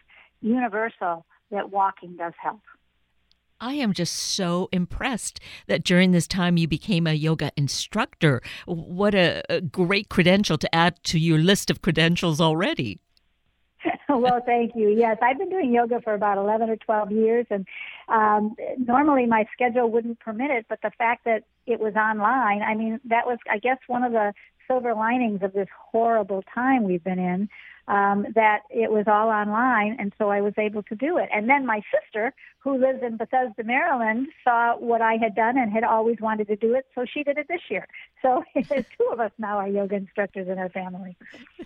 universal 0.44 1.26
that 1.52 1.72
walking 1.72 2.16
does 2.16 2.34
help. 2.42 2.62
I 3.60 3.74
am 3.76 3.94
just 3.94 4.14
so 4.14 4.68
impressed 4.72 5.40
that 5.68 5.84
during 5.84 6.12
this 6.12 6.28
time 6.28 6.58
you 6.58 6.68
became 6.68 7.08
a 7.08 7.14
yoga 7.14 7.52
instructor. 7.56 8.42
What 8.66 9.16
a, 9.16 9.42
a 9.50 9.62
great 9.62 10.10
credential 10.10 10.58
to 10.58 10.76
add 10.76 11.02
to 11.06 11.20
your 11.20 11.38
list 11.38 11.70
of 11.70 11.82
credentials 11.82 12.42
already. 12.42 13.00
well, 14.10 14.42
thank 14.46 14.76
you. 14.76 14.90
Yes, 14.90 15.18
I've 15.22 15.38
been 15.38 15.50
doing 15.50 15.74
yoga 15.74 16.02
for 16.02 16.14
about 16.14 16.38
11 16.38 16.70
or 16.70 16.76
12 16.78 17.12
years, 17.12 17.46
and 17.50 17.66
um, 18.10 18.56
normally 18.78 19.26
my 19.26 19.46
schedule 19.54 19.90
wouldn't 19.90 20.20
permit 20.20 20.52
it, 20.52 20.66
but 20.70 20.80
the 20.82 20.92
fact 20.98 21.26
that 21.26 21.44
it 21.66 21.80
was 21.80 21.96
online, 21.96 22.62
I 22.62 22.76
mean, 22.76 23.00
that 23.06 23.26
was, 23.26 23.38
I 23.50 23.58
guess, 23.60 23.78
one 23.88 24.04
of 24.04 24.12
the 24.12 24.34
silver 24.68 24.94
linings 24.94 25.42
of 25.42 25.54
this 25.54 25.68
horrible 25.92 26.44
time 26.54 26.84
we've 26.84 27.04
been 27.04 27.20
in 27.20 27.50
um, 27.88 28.26
that 28.36 28.62
it 28.70 28.92
was 28.92 29.06
all 29.08 29.30
online, 29.30 29.98
and 30.00 30.14
so 30.18 30.30
I 30.30 30.42
was 30.42 30.54
able 30.58 30.84
to 30.84 30.96
do 30.96 31.18
it. 31.18 31.30
And 31.34 31.50
then 31.50 31.66
my 31.66 31.82
sister, 31.94 32.34
who 32.60 32.78
lives 32.78 33.00
in 33.04 33.18
Bethesda, 33.18 33.64
Maryland, 33.64 34.28
saw 34.44 34.78
what 34.78 35.02
I 35.02 35.16
had 35.16 35.36
done 35.36 35.58
and 35.58 35.72
had 35.72 35.84
always 35.84 36.18
wanted 36.22 36.48
to 36.48 36.56
do 36.56 36.76
it, 36.76 36.86
so 36.96 37.06
she 37.06 37.24
did 37.24 37.38
it 37.38 37.48
this 37.50 37.62
year. 37.70 37.88
So 38.22 38.44
two 38.56 39.10
of 39.12 39.20
us 39.20 39.32
now 39.38 39.58
are 39.58 39.68
yoga 39.68 39.96
instructors 39.96 40.48
in 40.48 40.58
our 40.58 40.70
family. 40.70 41.18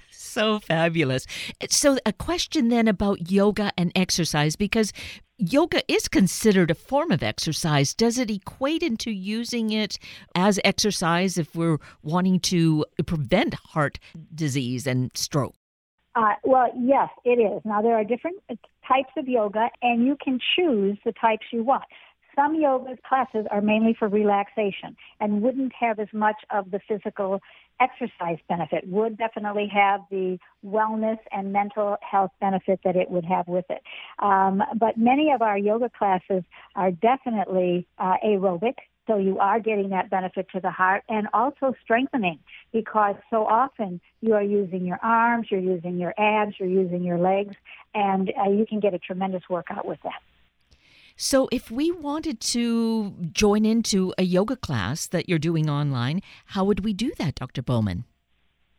So 0.10 0.60
fabulous. 0.60 1.28
So, 1.70 1.98
a 2.06 2.14
question 2.14 2.70
then 2.70 2.88
about 2.88 3.30
yoga 3.30 3.72
and 3.78 3.92
exercise, 3.96 4.56
because 4.56 4.92
yoga 5.38 5.82
is 5.88 6.08
considered 6.08 6.72
a 6.72 6.76
form 6.76 7.12
of 7.12 7.22
exercise. 7.22 7.94
Does 7.94 8.18
it 8.18 8.32
equate 8.32 8.82
into 8.82 9.12
using 9.12 9.72
it 9.72 10.00
as 10.36 10.60
exercise 10.64 11.38
if 11.38 11.56
we're 11.56 11.78
wanting 12.02 12.40
to 12.42 12.86
prevent 13.06 13.54
heart 13.54 14.00
disease 14.34 14.88
and 14.88 15.12
stroke? 15.16 15.56
Uh, 16.18 16.34
well, 16.44 16.72
yes, 16.76 17.10
it 17.26 17.40
is. 17.40 17.62
Now, 17.64 17.84
there 17.84 17.94
are 17.94 18.04
different 18.04 18.38
types 18.88 19.12
of 19.18 19.28
yoga, 19.28 19.70
and 19.84 20.04
you 20.04 20.18
can 20.20 20.40
choose 20.56 20.98
the 21.06 21.12
types 21.12 21.46
you 21.52 21.64
want. 21.64 21.84
Some 22.36 22.56
yoga 22.56 22.96
classes 23.08 23.46
are 23.52 23.62
mainly 23.62 23.96
for 23.98 24.08
relaxation 24.08 24.96
and 25.20 25.44
wouldn't 25.44 25.74
have 25.80 26.00
as 26.00 26.08
much 26.14 26.38
of 26.50 26.72
the 26.72 26.80
physical 26.88 27.40
exercise 27.80 28.40
benefit, 28.50 28.88
would 28.88 29.16
definitely 29.18 29.70
have 29.72 30.02
the 30.10 30.40
wellness 30.66 31.20
and 31.32 31.54
mental 31.54 31.98
health 32.02 32.32
benefit 32.40 32.80
that 32.84 32.96
it 32.96 33.12
would 33.12 33.26
have 33.26 33.48
with 33.48 33.66
it. 33.70 33.84
Um, 34.18 34.64
but 34.80 34.98
many 34.98 35.32
of 35.32 35.44
our 35.44 35.58
yoga 35.58 35.90
classes 35.96 36.44
are 36.76 36.90
definitely 36.90 37.88
uh, 38.00 38.16
aerobic 38.26 38.74
so 39.08 39.18
you 39.18 39.40
are 39.40 39.60
getting 39.60 39.90
that 39.90 40.10
benefit 40.10 40.48
to 40.54 40.60
the 40.60 40.70
heart 40.70 41.04
and 41.10 41.28
also 41.34 41.74
strengthening 41.84 42.40
because 42.72 43.16
so 43.30 43.46
often 43.46 44.00
you 44.22 44.34
are 44.34 44.44
using 44.44 44.86
your 44.86 45.00
arms, 45.02 45.48
you're 45.50 45.60
using 45.60 45.98
your 45.98 46.14
abs, 46.18 46.56
you're 46.60 46.70
using 46.70 47.04
your 47.04 47.18
legs, 47.18 47.56
and 47.96 48.32
uh, 48.40 48.50
you 48.50 48.66
can 48.68 48.80
get 48.80 48.94
a 48.94 49.00
tremendous 49.00 49.44
workout 49.50 49.86
with 49.86 50.00
that. 50.04 50.22
So, 51.20 51.50
if 51.52 51.72
we 51.72 51.92
wanted 51.92 52.40
to 52.42 53.16
join 53.32 53.66
into 53.66 54.14
a 54.20 54.24
yoga 54.24 54.56
class 54.56 55.08
that 55.08 55.28
you're 55.28 55.40
doing 55.40 55.68
online, 55.68 56.22
how 56.46 56.64
would 56.66 56.84
we 56.86 56.94
do 56.94 57.12
that, 57.18 57.34
Dr. 57.34 57.64
Bauman? 57.64 58.06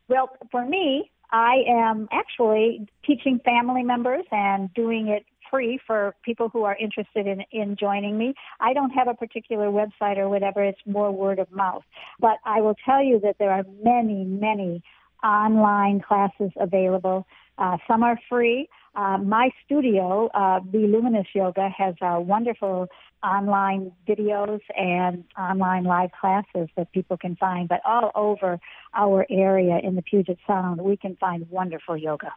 Well, 0.07 0.31
for 0.53 0.65
me, 0.65 1.11
I 1.33 1.65
am 1.69 2.09
actually 2.13 2.89
teaching 3.05 3.41
family 3.45 3.83
members 3.83 4.25
and 4.31 4.73
doing 4.75 5.09
it 5.09 5.25
free 5.51 5.79
for 5.87 6.15
people 6.23 6.49
who 6.49 6.65
are 6.65 6.77
interested 6.77 7.27
in, 7.27 7.43
in 7.53 7.77
joining 7.77 8.19
me. 8.19 8.35
I 8.61 8.73
don't 8.73 8.91
have 8.91 9.09
a 9.09 9.15
particular 9.15 9.67
website 9.67 10.19
or 10.19 10.29
whatever, 10.29 10.63
it's 10.63 10.81
more 10.87 11.11
word 11.11 11.39
of 11.39 11.51
mouth. 11.51 11.83
But 12.21 12.39
I 12.45 12.61
will 12.61 12.77
tell 12.85 13.03
you 13.03 13.21
that 13.21 13.37
there 13.39 13.51
are 13.51 13.65
many, 13.83 14.25
many 14.25 14.83
online 15.23 16.01
classes 16.01 16.51
available. 16.57 17.27
Uh, 17.59 17.77
some 17.89 18.03
are 18.03 18.19
free. 18.29 18.69
Uh, 18.95 19.19
my 19.19 19.51
studio, 19.65 20.29
uh, 20.35 20.61
Be 20.61 20.87
Luminous 20.87 21.27
Yoga, 21.35 21.69
has 21.77 21.95
uh, 22.01 22.19
wonderful 22.21 22.89
online 23.23 23.93
videos 24.09 24.61
and 24.77 25.25
online 25.39 25.85
live 25.85 26.11
classes 26.21 26.69
that 26.77 26.91
people 26.93 27.17
can 27.17 27.37
find. 27.37 27.69
But 27.69 27.81
all 27.85 28.11
over 28.15 28.59
our 28.95 29.27
area 29.31 29.79
in 29.83 29.97
the 29.97 30.03
Puget 30.03 30.39
Sound, 30.47 30.81
we 30.81 30.97
can 30.97 31.17
find 31.17 31.49
wonderful 31.51 31.97
yoga. 31.97 32.33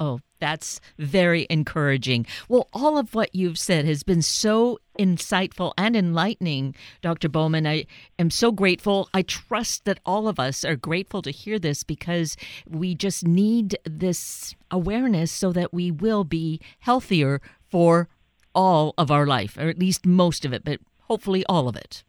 Oh, 0.00 0.20
that's 0.40 0.80
very 0.98 1.46
encouraging. 1.48 2.26
Well, 2.48 2.68
all 2.72 2.98
of 2.98 3.14
what 3.14 3.34
you've 3.34 3.58
said 3.58 3.84
has 3.84 4.02
been 4.02 4.22
so 4.22 4.78
insightful 4.98 5.72
and 5.78 5.96
enlightening, 5.96 6.74
Dr. 7.00 7.28
Bauman. 7.28 7.66
I 7.66 7.86
am 8.18 8.30
so 8.30 8.52
grateful. 8.52 9.08
I 9.14 9.22
trust 9.22 9.84
that 9.84 10.00
all 10.04 10.28
of 10.28 10.38
us 10.38 10.64
are 10.64 10.76
grateful 10.76 11.22
to 11.22 11.30
hear 11.30 11.58
this 11.58 11.84
because 11.84 12.36
we 12.68 12.94
just 12.94 13.26
need 13.26 13.78
this 13.84 14.54
awareness 14.70 15.32
so 15.32 15.52
that 15.52 15.72
we 15.72 15.90
will 15.90 16.24
be 16.24 16.60
healthier 16.80 17.40
for 17.70 18.08
all 18.54 18.94
of 18.98 19.10
our 19.10 19.26
life, 19.26 19.56
or 19.56 19.68
at 19.68 19.78
least 19.78 20.06
most 20.06 20.44
of 20.44 20.52
it, 20.52 20.64
but 20.64 20.80
hopefully 21.02 21.44
all 21.46 21.68
of 21.68 21.76
it. 21.76 22.04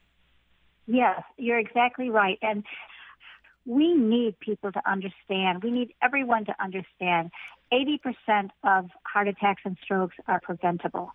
Yes, 0.87 1.21
you're 1.37 1.59
exactly 1.59 2.09
right. 2.09 2.37
And 2.41 2.63
we 3.65 3.95
need 3.95 4.39
people 4.39 4.71
to 4.71 4.81
understand. 4.89 5.63
We 5.63 5.71
need 5.71 5.93
everyone 6.03 6.45
to 6.45 6.55
understand 6.61 7.31
80% 7.75 8.49
of 8.63 8.89
heart 9.03 9.27
attacks 9.27 9.61
and 9.65 9.77
strokes 9.83 10.15
are 10.27 10.39
preventable. 10.39 11.11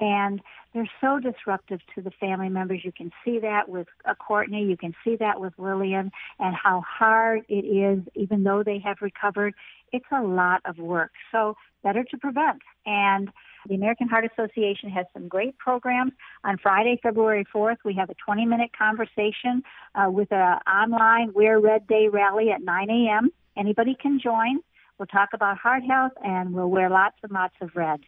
And 0.00 0.40
they're 0.72 0.90
so 1.00 1.20
disruptive 1.20 1.80
to 1.94 2.02
the 2.02 2.10
family 2.10 2.48
members. 2.48 2.84
You 2.84 2.92
can 2.92 3.12
see 3.24 3.38
that 3.38 3.68
with 3.68 3.86
uh, 4.04 4.14
Courtney. 4.14 4.64
You 4.64 4.76
can 4.76 4.94
see 5.04 5.16
that 5.16 5.40
with 5.40 5.52
Lillian 5.56 6.10
and 6.38 6.54
how 6.54 6.82
hard 6.86 7.42
it 7.48 7.64
is, 7.64 8.00
even 8.14 8.42
though 8.42 8.62
they 8.64 8.80
have 8.80 8.98
recovered. 9.00 9.54
It's 9.92 10.04
a 10.10 10.22
lot 10.22 10.62
of 10.64 10.78
work. 10.78 11.12
So 11.30 11.56
better 11.84 12.02
to 12.02 12.18
prevent. 12.18 12.60
And 12.84 13.30
the 13.68 13.76
American 13.76 14.08
Heart 14.08 14.28
Association 14.36 14.90
has 14.90 15.06
some 15.12 15.28
great 15.28 15.56
programs. 15.58 16.12
On 16.42 16.58
Friday, 16.58 16.98
February 17.02 17.46
4th, 17.54 17.76
we 17.84 17.94
have 17.94 18.10
a 18.10 18.14
20 18.14 18.46
minute 18.46 18.70
conversation 18.76 19.62
uh, 19.94 20.10
with 20.10 20.32
an 20.32 20.58
online 20.68 21.32
Wear 21.34 21.60
Red 21.60 21.86
Day 21.86 22.08
rally 22.08 22.50
at 22.50 22.62
9 22.62 22.90
a.m. 22.90 23.30
Anybody 23.56 23.96
can 24.00 24.18
join. 24.18 24.58
We'll 24.98 25.06
talk 25.06 25.30
about 25.32 25.58
heart 25.58 25.82
health 25.84 26.12
and 26.22 26.54
we'll 26.54 26.70
wear 26.70 26.88
lots 26.88 27.16
and 27.22 27.32
lots 27.32 27.54
of 27.60 27.70
red. 27.74 28.00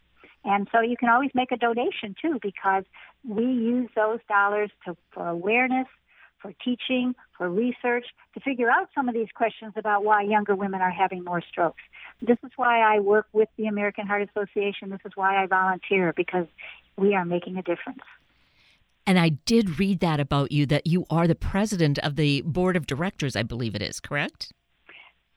And 0.44 0.68
so 0.70 0.81
you 0.81 0.96
can 0.96 1.09
always 1.09 1.31
make 1.35 1.51
a 1.51 1.57
donation 1.57 2.14
too 2.20 2.38
because 2.40 2.85
we 3.29 3.44
use 3.44 3.90
those 3.96 4.20
dollars 4.29 4.70
to, 4.85 4.96
for 5.12 5.29
awareness, 5.29 5.88
for 6.40 6.53
teaching, 6.64 7.14
for 7.37 7.51
research, 7.51 8.07
to 8.35 8.40
figure 8.40 8.70
out 8.70 8.88
some 8.94 9.09
of 9.09 9.14
these 9.14 9.29
questions 9.35 9.72
about 9.77 10.05
why 10.05 10.22
younger 10.22 10.55
women 10.55 10.81
are 10.81 10.90
having 10.90 11.25
more 11.25 11.42
strokes. 11.51 11.83
This 12.22 12.38
is 12.44 12.53
why 12.55 12.81
I 12.81 13.01
work 13.01 13.27
with 13.33 13.49
the 13.57 13.66
American 13.66 14.07
Heart 14.07 14.29
Association. 14.31 14.90
This 14.90 15.01
is 15.05 15.12
why 15.16 15.42
I 15.42 15.46
volunteer 15.46 16.12
because 16.16 16.46
we 16.96 17.14
are 17.14 17.25
making 17.25 17.57
a 17.57 17.62
difference. 17.62 18.03
And 19.07 19.18
I 19.18 19.31
did 19.31 19.79
read 19.79 20.01
that 20.01 20.20
about 20.20 20.53
you 20.53 20.66
that 20.66 20.87
you 20.87 21.07
are 21.11 21.27
the 21.27 21.35
president 21.35 21.99
of 22.01 22.16
the 22.16 22.42
board 22.42 22.77
of 22.77 22.87
directors, 22.87 23.37
I 23.37 23.42
believe 23.42 23.75
it 23.75 23.83
is, 23.83 24.01
correct? 24.01 24.53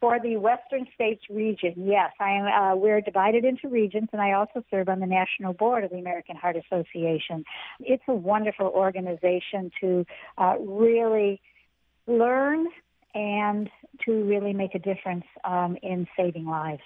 For 0.01 0.17
the 0.17 0.37
Western 0.37 0.87
States 0.95 1.23
region, 1.29 1.73
yes, 1.75 2.11
I 2.21 2.31
am. 2.31 2.45
Uh, 2.45 2.75
we're 2.75 3.01
divided 3.01 3.43
into 3.43 3.67
regions, 3.67 4.07
and 4.13 4.21
I 4.21 4.31
also 4.31 4.63
serve 4.71 4.87
on 4.87 5.01
the 5.01 5.05
national 5.05 5.53
board 5.53 5.83
of 5.83 5.91
the 5.91 5.97
American 5.97 6.37
Heart 6.37 6.55
Association. 6.55 7.43
It's 7.81 8.03
a 8.07 8.13
wonderful 8.13 8.67
organization 8.67 9.71
to 9.81 10.05
uh, 10.37 10.55
really 10.59 11.41
learn 12.07 12.67
and 13.13 13.69
to 14.05 14.23
really 14.23 14.53
make 14.53 14.73
a 14.73 14.79
difference 14.79 15.25
um, 15.43 15.75
in 15.83 16.07
saving 16.15 16.45
lives. 16.45 16.81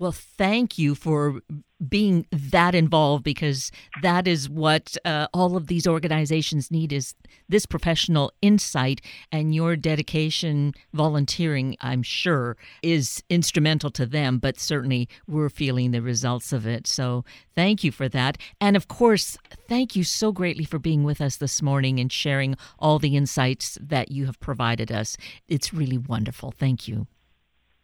Well, 0.00 0.12
thank 0.12 0.78
you 0.78 0.94
for 0.94 1.42
being 1.86 2.26
that 2.32 2.74
involved 2.74 3.22
because 3.22 3.70
that 4.00 4.26
is 4.26 4.48
what 4.48 4.96
uh, 5.04 5.26
all 5.34 5.58
of 5.58 5.66
these 5.66 5.86
organizations 5.86 6.70
need 6.70 6.90
is 6.90 7.14
this 7.50 7.66
professional 7.66 8.32
insight 8.40 9.02
and 9.30 9.54
your 9.54 9.76
dedication 9.76 10.74
volunteering 10.92 11.76
i'm 11.80 12.02
sure 12.02 12.56
is 12.82 13.22
instrumental 13.30 13.90
to 13.90 14.04
them 14.04 14.38
but 14.38 14.58
certainly 14.58 15.08
we're 15.26 15.48
feeling 15.48 15.90
the 15.90 16.02
results 16.02 16.52
of 16.52 16.66
it. 16.66 16.86
So 16.86 17.24
thank 17.54 17.82
you 17.84 17.92
for 17.92 18.08
that. 18.08 18.38
And 18.60 18.76
of 18.76 18.88
course 18.88 19.36
thank 19.68 19.96
you 19.96 20.04
so 20.04 20.32
greatly 20.32 20.64
for 20.64 20.78
being 20.78 21.04
with 21.04 21.20
us 21.20 21.36
this 21.36 21.60
morning 21.60 21.98
and 22.00 22.10
sharing 22.10 22.56
all 22.78 22.98
the 22.98 23.16
insights 23.16 23.78
that 23.80 24.10
you 24.10 24.26
have 24.26 24.40
provided 24.40 24.90
us. 24.90 25.16
It's 25.46 25.74
really 25.74 25.98
wonderful. 25.98 26.52
Thank 26.52 26.88
you 26.88 27.06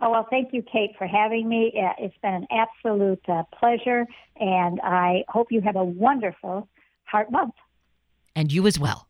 Oh, 0.07 0.11
well, 0.13 0.27
thank 0.31 0.53
you, 0.53 0.63
Kate, 0.63 0.93
for 0.97 1.09
having 1.09 1.49
me. 1.49 1.73
It's 1.99 2.15
been 2.23 2.33
an 2.33 2.47
absolute 2.53 3.29
uh, 3.29 3.43
pleasure, 3.59 4.07
and 4.37 4.81
I 4.85 5.25
hope 5.27 5.49
you 5.51 5.61
have 5.63 5.75
a 5.75 5.83
wonderful 5.83 6.69
Heart 7.07 7.33
Month. 7.33 7.55
And 8.37 8.53
you 8.53 8.69
as 8.69 8.79
well. 8.79 9.09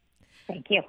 Thank 0.48 0.66
you. 0.70 0.80